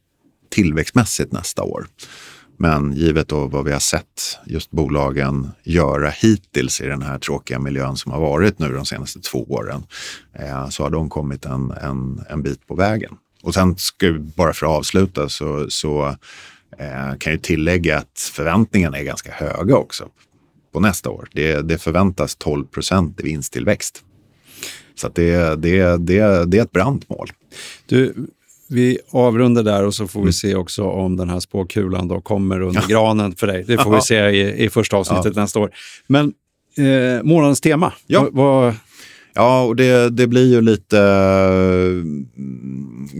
tillväxtmässigt 0.49 1.31
nästa 1.31 1.63
år. 1.63 1.87
Men 2.57 2.93
givet 2.93 3.27
då 3.27 3.47
vad 3.47 3.65
vi 3.65 3.71
har 3.71 3.79
sett 3.79 4.39
just 4.45 4.71
bolagen 4.71 5.51
göra 5.63 6.09
hittills 6.09 6.81
i 6.81 6.87
den 6.87 7.01
här 7.01 7.19
tråkiga 7.19 7.59
miljön 7.59 7.95
som 7.95 8.11
har 8.11 8.21
varit 8.21 8.59
nu 8.59 8.73
de 8.73 8.85
senaste 8.85 9.19
två 9.19 9.43
åren, 9.43 9.83
eh, 10.33 10.69
så 10.69 10.83
har 10.83 10.89
de 10.89 11.09
kommit 11.09 11.45
en, 11.45 11.71
en, 11.71 12.25
en 12.29 12.41
bit 12.43 12.67
på 12.67 12.75
vägen. 12.75 13.13
Och 13.43 13.53
sen 13.53 13.77
ska, 13.77 14.13
bara 14.35 14.53
för 14.53 14.65
att 14.65 14.71
avsluta 14.71 15.29
så, 15.29 15.65
så 15.69 16.07
eh, 16.77 17.17
kan 17.19 17.33
jag 17.33 17.41
tillägga 17.41 17.97
att 17.97 18.31
förväntningarna 18.33 18.97
är 18.97 19.03
ganska 19.03 19.31
höga 19.31 19.75
också 19.75 20.07
på 20.71 20.79
nästa 20.79 21.09
år. 21.09 21.27
Det, 21.33 21.61
det 21.61 21.77
förväntas 21.77 22.35
12 22.35 22.65
procent 22.65 23.19
i 23.19 23.23
vinsttillväxt. 23.23 24.03
Så 24.95 25.09
det, 25.09 25.61
det, 25.61 25.97
det, 25.97 26.45
det 26.45 26.57
är 26.57 26.61
ett 26.61 26.71
brant 26.71 27.09
mål. 27.09 27.31
Du, 27.85 28.15
vi 28.69 28.99
avrundar 29.09 29.63
där 29.63 29.85
och 29.85 29.93
så 29.93 30.07
får 30.07 30.19
vi 30.19 30.23
mm. 30.23 30.33
se 30.33 30.55
också 30.55 30.83
om 30.83 31.17
den 31.17 31.29
här 31.29 31.39
spåkulan 31.39 32.07
då 32.07 32.21
kommer 32.21 32.61
under 32.61 32.87
granen 32.87 33.35
för 33.35 33.47
dig. 33.47 33.63
Det 33.67 33.77
får 33.77 33.95
vi 33.95 34.01
se 34.01 34.29
i, 34.29 34.63
i 34.63 34.69
första 34.69 34.97
avsnittet 34.97 35.35
ja. 35.35 35.41
nästa 35.41 35.59
år. 35.59 35.71
Men 36.07 36.33
eh, 36.77 37.23
månadens 37.23 37.61
tema, 37.61 37.93
ja. 38.07 38.27
vad, 38.31 38.75
Ja, 39.33 39.63
och 39.63 39.75
det, 39.75 40.09
det 40.09 40.27
blir 40.27 40.53
ju 40.53 40.61
lite 40.61 40.97
uh, 40.97 42.03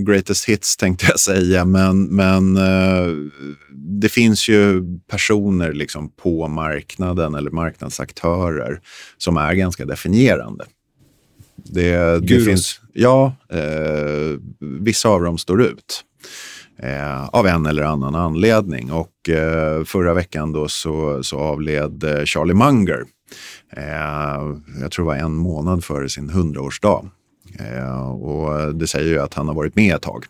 greatest 0.06 0.46
hits 0.46 0.78
tänkte 0.78 1.06
jag 1.10 1.20
säga, 1.20 1.66
men, 1.66 2.04
men 2.04 2.58
uh, 2.58 3.30
det 3.74 4.10
finns 4.10 4.50
ju 4.50 4.84
personer 5.10 5.74
liksom 5.74 6.10
på 6.10 6.48
marknaden 6.48 7.36
eller 7.36 7.52
marknadsaktörer 7.52 8.82
som 9.18 9.38
är 9.38 9.54
ganska 9.54 9.86
definierande. 9.86 10.66
Det, 11.56 12.20
det 12.20 12.40
finns, 12.40 12.82
ja, 12.94 13.36
uh, 13.54 14.40
vissa 14.60 15.10
av 15.10 15.22
dem 15.24 15.38
står 15.38 15.62
ut. 15.62 16.04
Eh, 16.84 17.26
av 17.26 17.48
en 17.48 17.66
eller 17.66 17.84
annan 17.84 18.16
anledning. 18.16 18.92
Och 18.92 19.30
eh, 19.30 19.84
förra 19.84 20.14
veckan 20.14 20.52
då 20.52 20.68
så, 20.68 21.24
så 21.24 21.40
avled 21.40 22.06
Charlie 22.26 22.54
Munger 22.54 23.04
Eh, 23.04 23.21
Eh, 23.70 24.56
jag 24.82 24.92
tror 24.92 25.06
det 25.06 25.08
var 25.08 25.16
en 25.16 25.36
månad 25.36 25.84
före 25.84 26.10
sin 26.10 26.30
hundraårsdag. 26.30 27.10
Eh, 27.60 28.12
och 28.12 28.76
det 28.76 28.88
säger 28.88 29.08
ju 29.08 29.20
att 29.20 29.34
han 29.34 29.48
har 29.48 29.56
varit 29.56 29.76
med 29.76 29.96
ett 29.96 30.02
tag. 30.02 30.26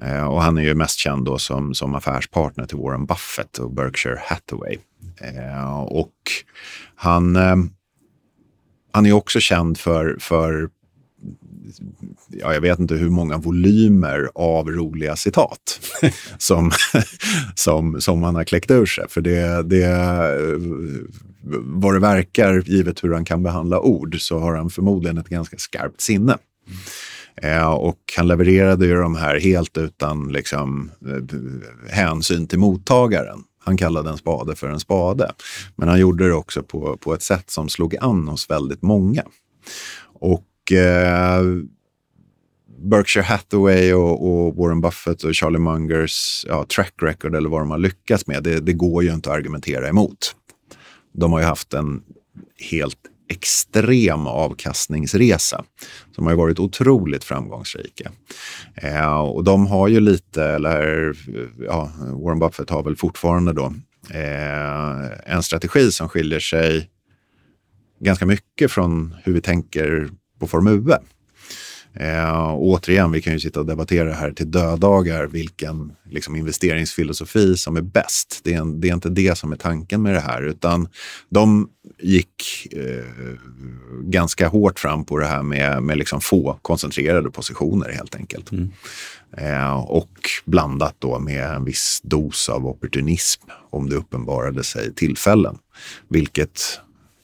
Eh, 0.00 0.24
och 0.24 0.42
han 0.42 0.58
är 0.58 0.62
ju 0.62 0.74
mest 0.74 0.98
känd 0.98 1.24
då 1.24 1.38
som, 1.38 1.74
som 1.74 1.94
affärspartner 1.94 2.66
till 2.66 2.78
Warren 2.78 3.06
Buffett 3.06 3.58
och 3.58 3.70
Berkshire 3.70 4.20
Hathaway. 4.24 4.78
Eh, 5.20 5.80
och 5.80 6.14
han, 6.94 7.36
eh, 7.36 7.56
han 8.92 9.06
är 9.06 9.12
också 9.12 9.40
känd 9.40 9.78
för, 9.78 10.16
för 10.20 10.68
ja, 12.28 12.54
jag 12.54 12.60
vet 12.60 12.78
inte 12.78 12.94
hur 12.94 13.10
många 13.10 13.38
volymer 13.38 14.30
av 14.34 14.68
roliga 14.68 15.16
citat 15.16 15.80
som, 16.38 16.70
som, 17.54 18.00
som 18.00 18.22
han 18.22 18.34
har 18.34 18.44
kläckt 18.44 18.70
ur 18.70 18.86
sig. 18.86 19.04
För 19.08 19.20
det, 19.20 19.62
det, 19.62 19.86
vad 21.62 21.94
det 21.94 22.00
verkar, 22.00 22.62
givet 22.66 23.04
hur 23.04 23.12
han 23.12 23.24
kan 23.24 23.42
behandla 23.42 23.80
ord, 23.80 24.20
så 24.20 24.38
har 24.38 24.54
han 24.54 24.70
förmodligen 24.70 25.18
ett 25.18 25.28
ganska 25.28 25.58
skarpt 25.58 26.00
sinne. 26.00 26.38
Eh, 27.42 27.70
och 27.70 27.98
han 28.16 28.28
levererade 28.28 28.86
ju 28.86 28.94
de 28.94 29.16
här 29.16 29.40
helt 29.40 29.78
utan 29.78 30.32
liksom, 30.32 30.90
eh, 31.06 31.92
hänsyn 31.92 32.46
till 32.46 32.58
mottagaren. 32.58 33.44
Han 33.64 33.76
kallade 33.76 34.10
en 34.10 34.16
spade 34.16 34.56
för 34.56 34.68
en 34.68 34.80
spade. 34.80 35.32
Men 35.76 35.88
han 35.88 36.00
gjorde 36.00 36.28
det 36.28 36.34
också 36.34 36.62
på, 36.62 36.96
på 36.96 37.14
ett 37.14 37.22
sätt 37.22 37.50
som 37.50 37.68
slog 37.68 37.96
an 38.00 38.28
hos 38.28 38.50
väldigt 38.50 38.82
många. 38.82 39.22
Och 40.20 40.44
eh, 40.72 41.42
Berkshire 42.82 43.24
Hathaway 43.24 43.92
och, 43.92 44.30
och, 44.30 44.56
Warren 44.56 44.80
Buffett 44.80 45.22
och 45.22 45.34
Charlie 45.34 45.58
Mungers 45.58 46.44
ja, 46.48 46.64
track 46.64 46.94
record 47.02 47.34
eller 47.34 47.48
vad 47.48 47.60
de 47.60 47.70
har 47.70 47.78
lyckats 47.78 48.26
med, 48.26 48.42
det, 48.42 48.60
det 48.60 48.72
går 48.72 49.04
ju 49.04 49.12
inte 49.12 49.30
att 49.30 49.36
argumentera 49.36 49.88
emot. 49.88 50.36
De 51.12 51.32
har 51.32 51.40
ju 51.40 51.46
haft 51.46 51.74
en 51.74 52.02
helt 52.70 52.98
extrem 53.30 54.26
avkastningsresa 54.26 55.64
som 56.14 56.26
har 56.26 56.34
varit 56.34 56.58
otroligt 56.58 57.24
framgångsrika. 57.24 58.10
Eh, 58.74 59.20
och 59.20 59.44
de 59.44 59.66
har 59.66 59.88
ju 59.88 60.00
lite, 60.00 60.44
eller 60.44 61.12
ja, 61.66 61.92
Warren 61.98 62.38
Buffett 62.38 62.70
har 62.70 62.82
väl 62.82 62.96
fortfarande 62.96 63.52
då 63.52 63.74
eh, 64.10 65.34
en 65.34 65.42
strategi 65.42 65.92
som 65.92 66.08
skiljer 66.08 66.40
sig 66.40 66.90
ganska 68.00 68.26
mycket 68.26 68.72
från 68.72 69.14
hur 69.24 69.32
vi 69.32 69.40
tänker 69.40 70.08
på 70.40 70.46
Formue. 70.46 70.98
Eh, 71.94 72.54
återigen, 72.54 73.12
vi 73.12 73.22
kan 73.22 73.32
ju 73.32 73.40
sitta 73.40 73.60
och 73.60 73.66
debattera 73.66 74.12
här 74.12 74.32
till 74.32 74.50
dödagar 74.50 75.26
vilken 75.26 75.92
liksom, 76.10 76.36
investeringsfilosofi 76.36 77.56
som 77.56 77.76
är 77.76 77.80
bäst. 77.82 78.40
Det 78.42 78.54
är, 78.54 78.58
en, 78.58 78.80
det 78.80 78.88
är, 78.88 78.94
inte 78.94 79.08
det 79.08 79.38
som 79.38 79.52
är 79.52 79.56
tanken 79.56 80.02
med 80.02 80.14
det 80.14 80.20
här, 80.20 80.42
utan 80.42 80.88
de 81.28 81.68
gick 81.98 82.66
eh, 82.72 83.04
ganska 84.02 84.48
hårt 84.48 84.78
fram 84.78 85.04
på 85.04 85.18
det 85.18 85.26
här 85.26 85.42
med, 85.42 85.82
med 85.82 85.98
liksom 85.98 86.20
få 86.20 86.58
koncentrerade 86.62 87.30
positioner 87.30 87.92
helt 87.92 88.14
enkelt. 88.14 88.52
Mm. 88.52 88.70
Eh, 89.36 89.80
och 89.80 90.18
blandat 90.44 90.94
då 90.98 91.18
med 91.18 91.44
en 91.44 91.64
viss 91.64 92.00
dos 92.02 92.48
av 92.48 92.66
opportunism 92.66 93.42
om 93.70 93.88
det 93.88 93.96
uppenbarade 93.96 94.64
sig 94.64 94.94
tillfällen. 94.94 95.58
Vilket 96.08 96.80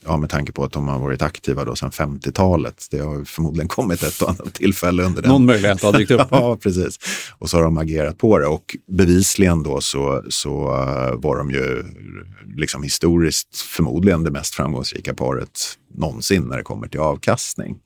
ja, 0.07 0.17
med 0.17 0.29
tanke 0.29 0.51
på 0.51 0.63
att 0.63 0.71
de 0.71 0.87
har 0.87 0.99
varit 0.99 1.21
aktiva 1.21 1.65
då 1.65 1.75
sedan 1.75 1.91
50-talet. 1.91 2.87
Det 2.91 2.99
har 2.99 3.25
förmodligen 3.25 3.67
kommit 3.67 4.03
ett 4.03 4.21
och 4.21 4.29
annat 4.29 4.53
tillfälle 4.53 5.03
under 5.03 5.21
den. 5.21 5.31
Någon 5.31 5.45
möjlighet 5.45 5.83
har 5.83 5.93
dykt 5.93 6.11
upp. 6.11 6.27
ja, 6.31 6.57
precis. 6.61 6.99
Och 7.31 7.49
så 7.49 7.57
har 7.57 7.63
de 7.63 7.77
agerat 7.77 8.17
på 8.17 8.39
det 8.39 8.47
och 8.47 8.77
bevisligen 8.91 9.63
då 9.63 9.81
så, 9.81 10.23
så 10.29 10.51
uh, 10.51 11.21
var 11.21 11.37
de 11.37 11.51
ju 11.51 11.83
liksom 12.55 12.83
historiskt 12.83 13.57
förmodligen 13.57 14.23
det 14.23 14.31
mest 14.31 14.55
framgångsrika 14.55 15.13
paret 15.13 15.77
någonsin 15.95 16.43
när 16.43 16.57
det 16.57 16.63
kommer 16.63 16.87
till 16.87 16.99
avkastning. 16.99 17.79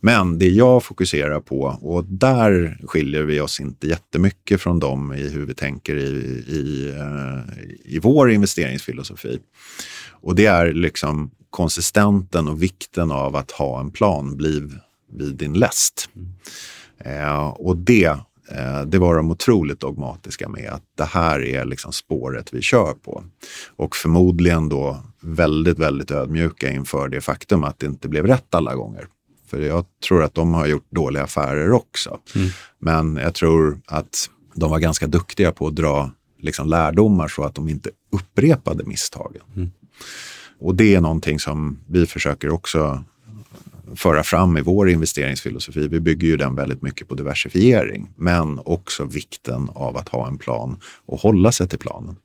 Men 0.00 0.38
det 0.38 0.48
jag 0.48 0.84
fokuserar 0.84 1.40
på, 1.40 1.78
och 1.82 2.04
där 2.04 2.78
skiljer 2.86 3.22
vi 3.22 3.40
oss 3.40 3.60
inte 3.60 3.86
jättemycket 3.86 4.60
från 4.60 4.78
dem 4.78 5.12
i 5.12 5.28
hur 5.28 5.46
vi 5.46 5.54
tänker 5.54 5.96
i, 5.96 6.44
i, 6.48 6.92
uh, 6.98 7.64
i 7.84 7.98
vår 7.98 8.30
investeringsfilosofi. 8.30 9.38
Och 10.20 10.34
det 10.34 10.46
är 10.46 10.72
liksom 10.72 11.30
konsistenten 11.50 12.48
och 12.48 12.62
vikten 12.62 13.10
av 13.10 13.36
att 13.36 13.50
ha 13.50 13.80
en 13.80 13.90
plan 13.90 14.36
blir 14.36 14.80
vid 15.12 15.36
din 15.36 15.52
läst. 15.52 16.08
Eh, 16.98 17.48
och 17.48 17.76
det, 17.76 18.04
eh, 18.50 18.82
det 18.86 18.98
var 18.98 19.16
de 19.16 19.30
otroligt 19.30 19.80
dogmatiska 19.80 20.48
med, 20.48 20.70
att 20.72 20.82
det 20.96 21.04
här 21.04 21.44
är 21.44 21.64
liksom 21.64 21.92
spåret 21.92 22.52
vi 22.52 22.62
kör 22.62 22.92
på. 22.92 23.24
Och 23.76 23.96
förmodligen 23.96 24.68
då 24.68 25.02
väldigt, 25.20 25.78
väldigt 25.78 26.10
ödmjuka 26.10 26.70
inför 26.70 27.08
det 27.08 27.20
faktum 27.20 27.64
att 27.64 27.78
det 27.78 27.86
inte 27.86 28.08
blev 28.08 28.26
rätt 28.26 28.54
alla 28.54 28.74
gånger. 28.74 29.06
För 29.46 29.60
jag 29.60 29.84
tror 30.08 30.22
att 30.22 30.34
de 30.34 30.54
har 30.54 30.66
gjort 30.66 30.90
dåliga 30.90 31.22
affärer 31.22 31.72
också. 31.72 32.18
Mm. 32.34 32.48
Men 32.78 33.16
jag 33.16 33.34
tror 33.34 33.80
att 33.86 34.30
de 34.54 34.70
var 34.70 34.78
ganska 34.78 35.06
duktiga 35.06 35.52
på 35.52 35.66
att 35.66 35.76
dra 35.76 36.10
liksom 36.40 36.68
lärdomar 36.68 37.28
så 37.28 37.44
att 37.44 37.54
de 37.54 37.68
inte 37.68 37.90
upprepade 38.12 38.84
misstagen. 38.84 39.42
Mm. 39.56 39.70
Och 40.60 40.74
det 40.74 40.94
är 40.94 41.00
någonting 41.00 41.38
som 41.38 41.78
vi 41.86 42.06
försöker 42.06 42.50
också 42.50 43.04
föra 43.96 44.22
fram 44.22 44.56
i 44.56 44.60
vår 44.60 44.90
investeringsfilosofi. 44.90 45.88
Vi 45.88 46.00
bygger 46.00 46.28
ju 46.28 46.36
den 46.36 46.54
väldigt 46.54 46.82
mycket 46.82 47.08
på 47.08 47.14
diversifiering, 47.14 48.08
men 48.16 48.60
också 48.64 49.04
vikten 49.04 49.70
av 49.74 49.96
att 49.96 50.08
ha 50.08 50.28
en 50.28 50.38
plan 50.38 50.80
och 51.06 51.20
hålla 51.20 51.52
sig 51.52 51.68
till 51.68 51.78
planen. 51.78 52.16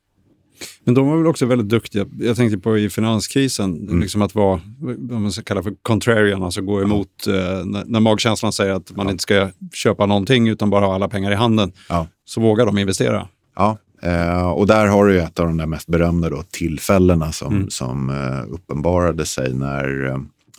Men 0.84 0.94
de 0.94 1.06
var 1.06 1.16
väl 1.16 1.26
också 1.26 1.46
väldigt 1.46 1.68
duktiga, 1.68 2.06
jag 2.18 2.36
tänkte 2.36 2.58
på 2.58 2.78
i 2.78 2.90
finanskrisen, 2.90 3.88
mm. 3.88 4.00
liksom 4.00 4.22
att 4.22 4.34
vara, 4.34 4.60
vad 4.78 5.20
man 5.20 5.32
ska 5.32 5.42
kalla 5.42 5.62
för 5.62 5.74
contrarian, 5.82 6.42
alltså 6.42 6.62
gå 6.62 6.82
emot 6.82 7.08
ja. 7.26 7.32
eh, 7.32 7.64
när, 7.64 7.84
när, 7.84 8.00
magkänslan 8.00 8.52
säger 8.52 8.72
att 8.72 8.96
man 8.96 9.06
ja. 9.06 9.12
inte 9.12 9.22
ska 9.22 9.50
köpa 9.72 10.06
någonting 10.06 10.48
utan 10.48 10.70
bara 10.70 10.86
ha 10.86 10.94
alla 10.94 11.08
pengar 11.08 11.32
i 11.32 11.34
handen. 11.34 11.72
Ja. 11.88 12.06
Så 12.24 12.40
vågar 12.40 12.66
de 12.66 12.78
investera. 12.78 13.28
Ja, 13.56 13.78
Eh, 14.02 14.50
och 14.50 14.66
där 14.66 14.86
har 14.86 15.06
du 15.06 15.20
ett 15.20 15.40
av 15.40 15.46
de 15.46 15.70
mest 15.70 15.86
berömda 15.86 16.30
då, 16.30 16.42
tillfällena 16.42 17.32
som, 17.32 17.54
mm. 17.56 17.70
som 17.70 18.10
eh, 18.10 18.54
uppenbarade 18.54 19.26
sig 19.26 19.54
när 19.54 20.06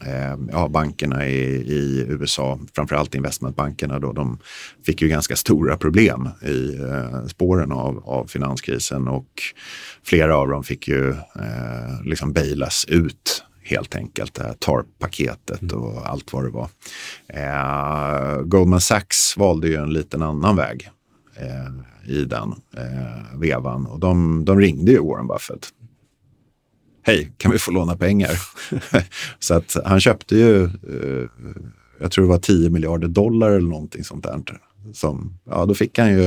eh, 0.05 0.35
ja, 0.51 0.67
bankerna 0.67 1.27
i, 1.27 1.43
i 1.55 2.05
USA, 2.09 2.59
framförallt 2.75 3.15
investmentbankerna, 3.15 3.99
då, 3.99 4.11
de 4.11 4.37
fick 4.85 5.01
ju 5.01 5.07
ganska 5.07 5.35
stora 5.35 5.77
problem 5.77 6.29
i 6.41 6.75
eh, 6.75 7.25
spåren 7.25 7.71
av, 7.71 8.03
av 8.05 8.25
finanskrisen 8.27 9.07
och 9.07 9.29
flera 10.03 10.37
av 10.37 10.47
dem 10.47 10.63
fick 10.63 10.87
ju 10.87 11.09
eh, 11.09 12.03
liksom 12.03 12.33
bailas 12.33 12.85
ut 12.85 13.43
helt 13.63 13.95
enkelt. 13.95 14.33
Det 14.33 14.43
här 14.43 14.53
TARP-paketet 14.53 15.61
mm. 15.61 15.83
och 15.83 16.09
allt 16.09 16.33
vad 16.33 16.43
det 16.43 16.49
var. 16.49 16.69
Eh, 17.27 18.41
Goldman 18.41 18.81
Sachs 18.81 19.37
valde 19.37 19.67
ju 19.67 19.75
en 19.75 19.93
liten 19.93 20.21
annan 20.21 20.55
väg. 20.55 20.89
Eh, 21.35 21.71
i 22.15 22.25
den 22.25 22.55
eh, 22.77 23.39
vevan. 23.39 23.85
Och 23.85 23.99
de, 23.99 24.45
de 24.45 24.59
ringde 24.59 24.91
ju 24.91 24.99
Warren 24.99 25.27
Buffett. 25.27 25.67
Hej, 27.03 27.31
kan 27.37 27.51
vi 27.51 27.57
få 27.57 27.71
låna 27.71 27.97
pengar? 27.97 28.31
så 29.39 29.53
att 29.53 29.75
han 29.85 29.99
köpte 29.99 30.35
ju, 30.35 30.63
eh, 30.63 31.29
jag 31.99 32.11
tror 32.11 32.25
det 32.25 32.29
var 32.29 32.37
10 32.37 32.69
miljarder 32.69 33.07
dollar 33.07 33.51
eller 33.51 33.69
någonting 33.69 34.03
sånt 34.03 34.23
där. 34.23 34.43
Som, 34.93 35.37
ja, 35.49 35.65
då 35.65 35.73
fick 35.73 35.99
han 35.99 36.13
ju 36.13 36.25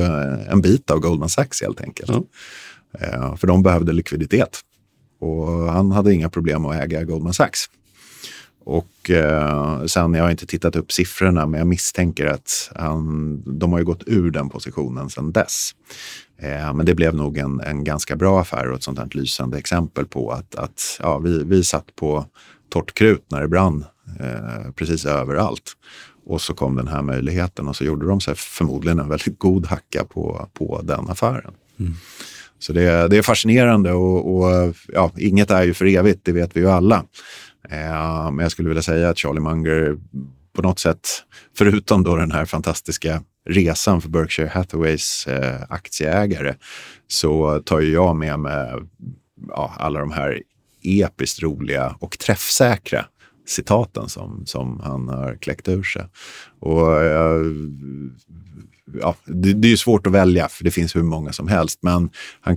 en 0.49 0.61
bit 0.61 0.91
av 0.91 0.99
Goldman 0.99 1.29
Sachs 1.29 1.61
helt 1.61 1.81
enkelt. 1.81 2.09
Mm. 2.09 2.23
Eh, 2.99 3.35
för 3.35 3.47
de 3.47 3.63
behövde 3.63 3.93
likviditet. 3.93 4.59
Och 5.19 5.47
han 5.47 5.91
hade 5.91 6.13
inga 6.13 6.29
problem 6.29 6.65
att 6.65 6.75
äga 6.75 7.03
Goldman 7.03 7.33
Sachs. 7.33 7.69
Och 8.63 9.09
eh, 9.09 9.85
sen, 9.85 10.13
jag 10.13 10.23
har 10.23 10.31
inte 10.31 10.45
tittat 10.45 10.75
upp 10.75 10.91
siffrorna, 10.91 11.45
men 11.45 11.57
jag 11.57 11.67
misstänker 11.67 12.25
att 12.25 12.71
han, 12.75 13.41
de 13.59 13.71
har 13.71 13.79
ju 13.79 13.85
gått 13.85 14.03
ur 14.05 14.31
den 14.31 14.49
positionen 14.49 15.09
sen 15.09 15.31
dess. 15.31 15.71
Eh, 16.37 16.73
men 16.73 16.85
det 16.85 16.95
blev 16.95 17.15
nog 17.15 17.37
en, 17.37 17.59
en 17.59 17.83
ganska 17.83 18.15
bra 18.15 18.41
affär 18.41 18.69
och 18.69 18.75
ett 18.75 18.83
sånt 18.83 18.99
här 18.99 19.09
lysande 19.11 19.57
exempel 19.57 20.05
på 20.05 20.31
att, 20.31 20.55
att 20.55 20.99
ja, 20.99 21.17
vi, 21.17 21.43
vi 21.43 21.63
satt 21.63 21.95
på 21.95 22.25
torrt 22.69 22.93
krut 22.93 23.25
när 23.27 23.41
det 23.41 23.47
brann 23.47 23.85
eh, 24.19 24.71
precis 24.71 25.05
överallt. 25.05 25.71
Och 26.25 26.41
så 26.41 26.53
kom 26.53 26.75
den 26.75 26.87
här 26.87 27.01
möjligheten 27.01 27.67
och 27.67 27.75
så 27.75 27.83
gjorde 27.83 28.07
de 28.07 28.21
sig 28.21 28.35
förmodligen 28.35 28.99
en 28.99 29.09
väldigt 29.09 29.39
god 29.39 29.65
hacka 29.65 30.03
på, 30.03 30.49
på 30.53 30.81
den 30.83 31.09
affären. 31.09 31.53
Mm. 31.79 31.93
Så 32.59 32.73
det, 32.73 33.07
det 33.07 33.17
är 33.17 33.21
fascinerande 33.21 33.91
och, 33.91 34.35
och, 34.35 34.75
ja, 34.87 35.11
inget 35.17 35.51
är 35.51 35.63
ju 35.63 35.73
för 35.73 35.85
evigt, 35.85 36.19
det 36.23 36.31
vet 36.31 36.55
vi 36.55 36.59
ju 36.59 36.69
alla. 36.69 37.05
Eh, 37.69 38.31
men 38.31 38.39
jag 38.39 38.51
skulle 38.51 38.69
vilja 38.69 38.81
säga 38.81 39.09
att 39.09 39.17
Charlie 39.17 39.39
Munger 39.39 39.97
på 40.53 40.61
något 40.61 40.79
sätt, 40.79 41.07
förutom 41.57 42.03
då 42.03 42.15
den 42.15 42.31
här 42.31 42.45
fantastiska 42.45 43.23
resan 43.45 44.01
för 44.01 44.09
Berkshire 44.09 44.49
Hathaways 44.53 45.27
eh, 45.27 45.61
aktieägare, 45.69 46.55
så 47.07 47.59
tar 47.59 47.79
ju 47.79 47.93
jag 47.93 48.15
med 48.15 48.39
mig 48.39 48.73
ja, 49.47 49.73
alla 49.77 49.99
de 49.99 50.11
här 50.11 50.41
episkt 50.83 51.41
roliga 51.43 51.95
och 51.99 52.19
träffsäkra 52.19 53.05
citaten 53.47 54.09
som, 54.09 54.45
som 54.45 54.79
han 54.79 55.07
har 55.07 55.35
kläckt 55.35 55.67
ur 55.67 55.83
sig. 55.83 56.05
Och, 56.59 57.01
eh, 57.01 57.41
ja, 59.01 59.15
det, 59.25 59.53
det 59.53 59.71
är 59.71 59.75
svårt 59.75 60.07
att 60.07 60.13
välja, 60.13 60.49
för 60.49 60.63
det 60.63 60.71
finns 60.71 60.95
hur 60.95 61.03
många 61.03 61.33
som 61.33 61.47
helst. 61.47 61.79
Men 61.81 62.09
han 62.41 62.55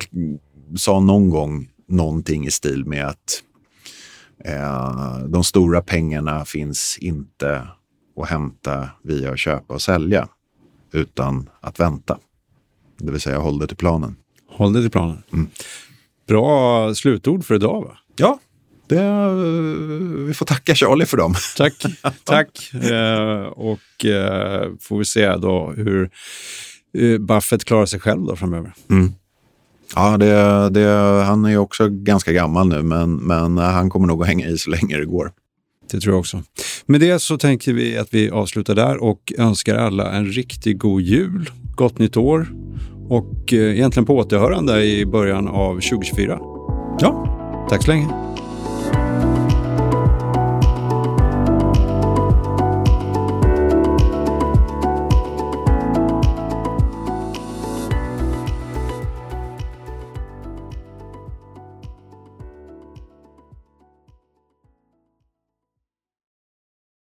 sa 0.76 1.00
någon 1.00 1.30
gång 1.30 1.68
någonting 1.88 2.46
i 2.46 2.50
stil 2.50 2.84
med 2.84 3.06
att 3.06 3.42
eh, 4.44 5.18
de 5.28 5.44
stora 5.44 5.82
pengarna 5.82 6.44
finns 6.44 6.98
inte 7.00 7.68
att 8.16 8.28
hämta 8.28 8.88
via 9.02 9.32
att 9.32 9.38
köpa 9.38 9.74
och 9.74 9.82
sälja, 9.82 10.28
utan 10.92 11.48
att 11.60 11.80
vänta. 11.80 12.18
Det 12.98 13.12
vill 13.12 13.20
säga 13.20 13.38
håll 13.38 13.58
det 13.58 13.66
till 13.66 13.76
planen. 13.76 14.16
Håll 14.48 14.72
det 14.72 14.80
till 14.80 14.90
planen. 14.90 15.22
Mm. 15.32 15.48
Bra 16.26 16.94
slutord 16.94 17.44
för 17.44 17.54
idag 17.54 17.82
va? 17.82 17.98
Ja, 18.16 18.38
det, 18.86 19.28
vi 20.26 20.34
får 20.34 20.46
tacka 20.46 20.74
Charlie 20.74 21.06
för 21.06 21.16
dem. 21.16 21.34
Tack. 21.56 21.74
tack. 22.24 22.70
Eh, 22.82 23.42
och 23.44 24.04
eh, 24.04 24.70
får 24.80 24.98
vi 24.98 25.04
se 25.04 25.36
då 25.36 25.72
hur 25.76 26.10
eh, 26.98 27.18
Buffett 27.18 27.64
klarar 27.64 27.86
sig 27.86 28.00
själv 28.00 28.24
då 28.24 28.36
framöver. 28.36 28.72
Mm. 28.90 29.12
Ja, 29.94 30.16
det, 30.16 30.70
det, 30.70 30.88
han 31.24 31.44
är 31.44 31.50
ju 31.50 31.58
också 31.58 31.88
ganska 31.88 32.32
gammal 32.32 32.68
nu, 32.68 32.82
men, 32.82 33.14
men 33.14 33.58
han 33.58 33.90
kommer 33.90 34.06
nog 34.06 34.22
att 34.22 34.28
hänga 34.28 34.48
i 34.48 34.58
så 34.58 34.70
länge 34.70 34.96
det 34.96 35.04
går. 35.06 35.32
Det 35.90 36.00
tror 36.00 36.14
jag 36.14 36.20
också. 36.20 36.42
Med 36.86 37.00
det 37.00 37.18
så 37.18 37.38
tänker 37.38 37.72
vi 37.72 37.98
att 37.98 38.14
vi 38.14 38.30
avslutar 38.30 38.74
där 38.74 39.02
och 39.02 39.32
önskar 39.38 39.74
alla 39.74 40.12
en 40.12 40.26
riktigt 40.26 40.78
god 40.78 41.02
jul, 41.02 41.50
gott 41.76 41.98
nytt 41.98 42.16
år 42.16 42.46
och 43.08 43.52
egentligen 43.52 44.06
på 44.06 44.16
återhörande 44.16 44.84
i 44.84 45.06
början 45.06 45.48
av 45.48 45.74
2024. 45.74 46.38
Ja. 47.00 47.66
Tack 47.70 47.84
så 47.84 47.90
länge. 47.90 48.08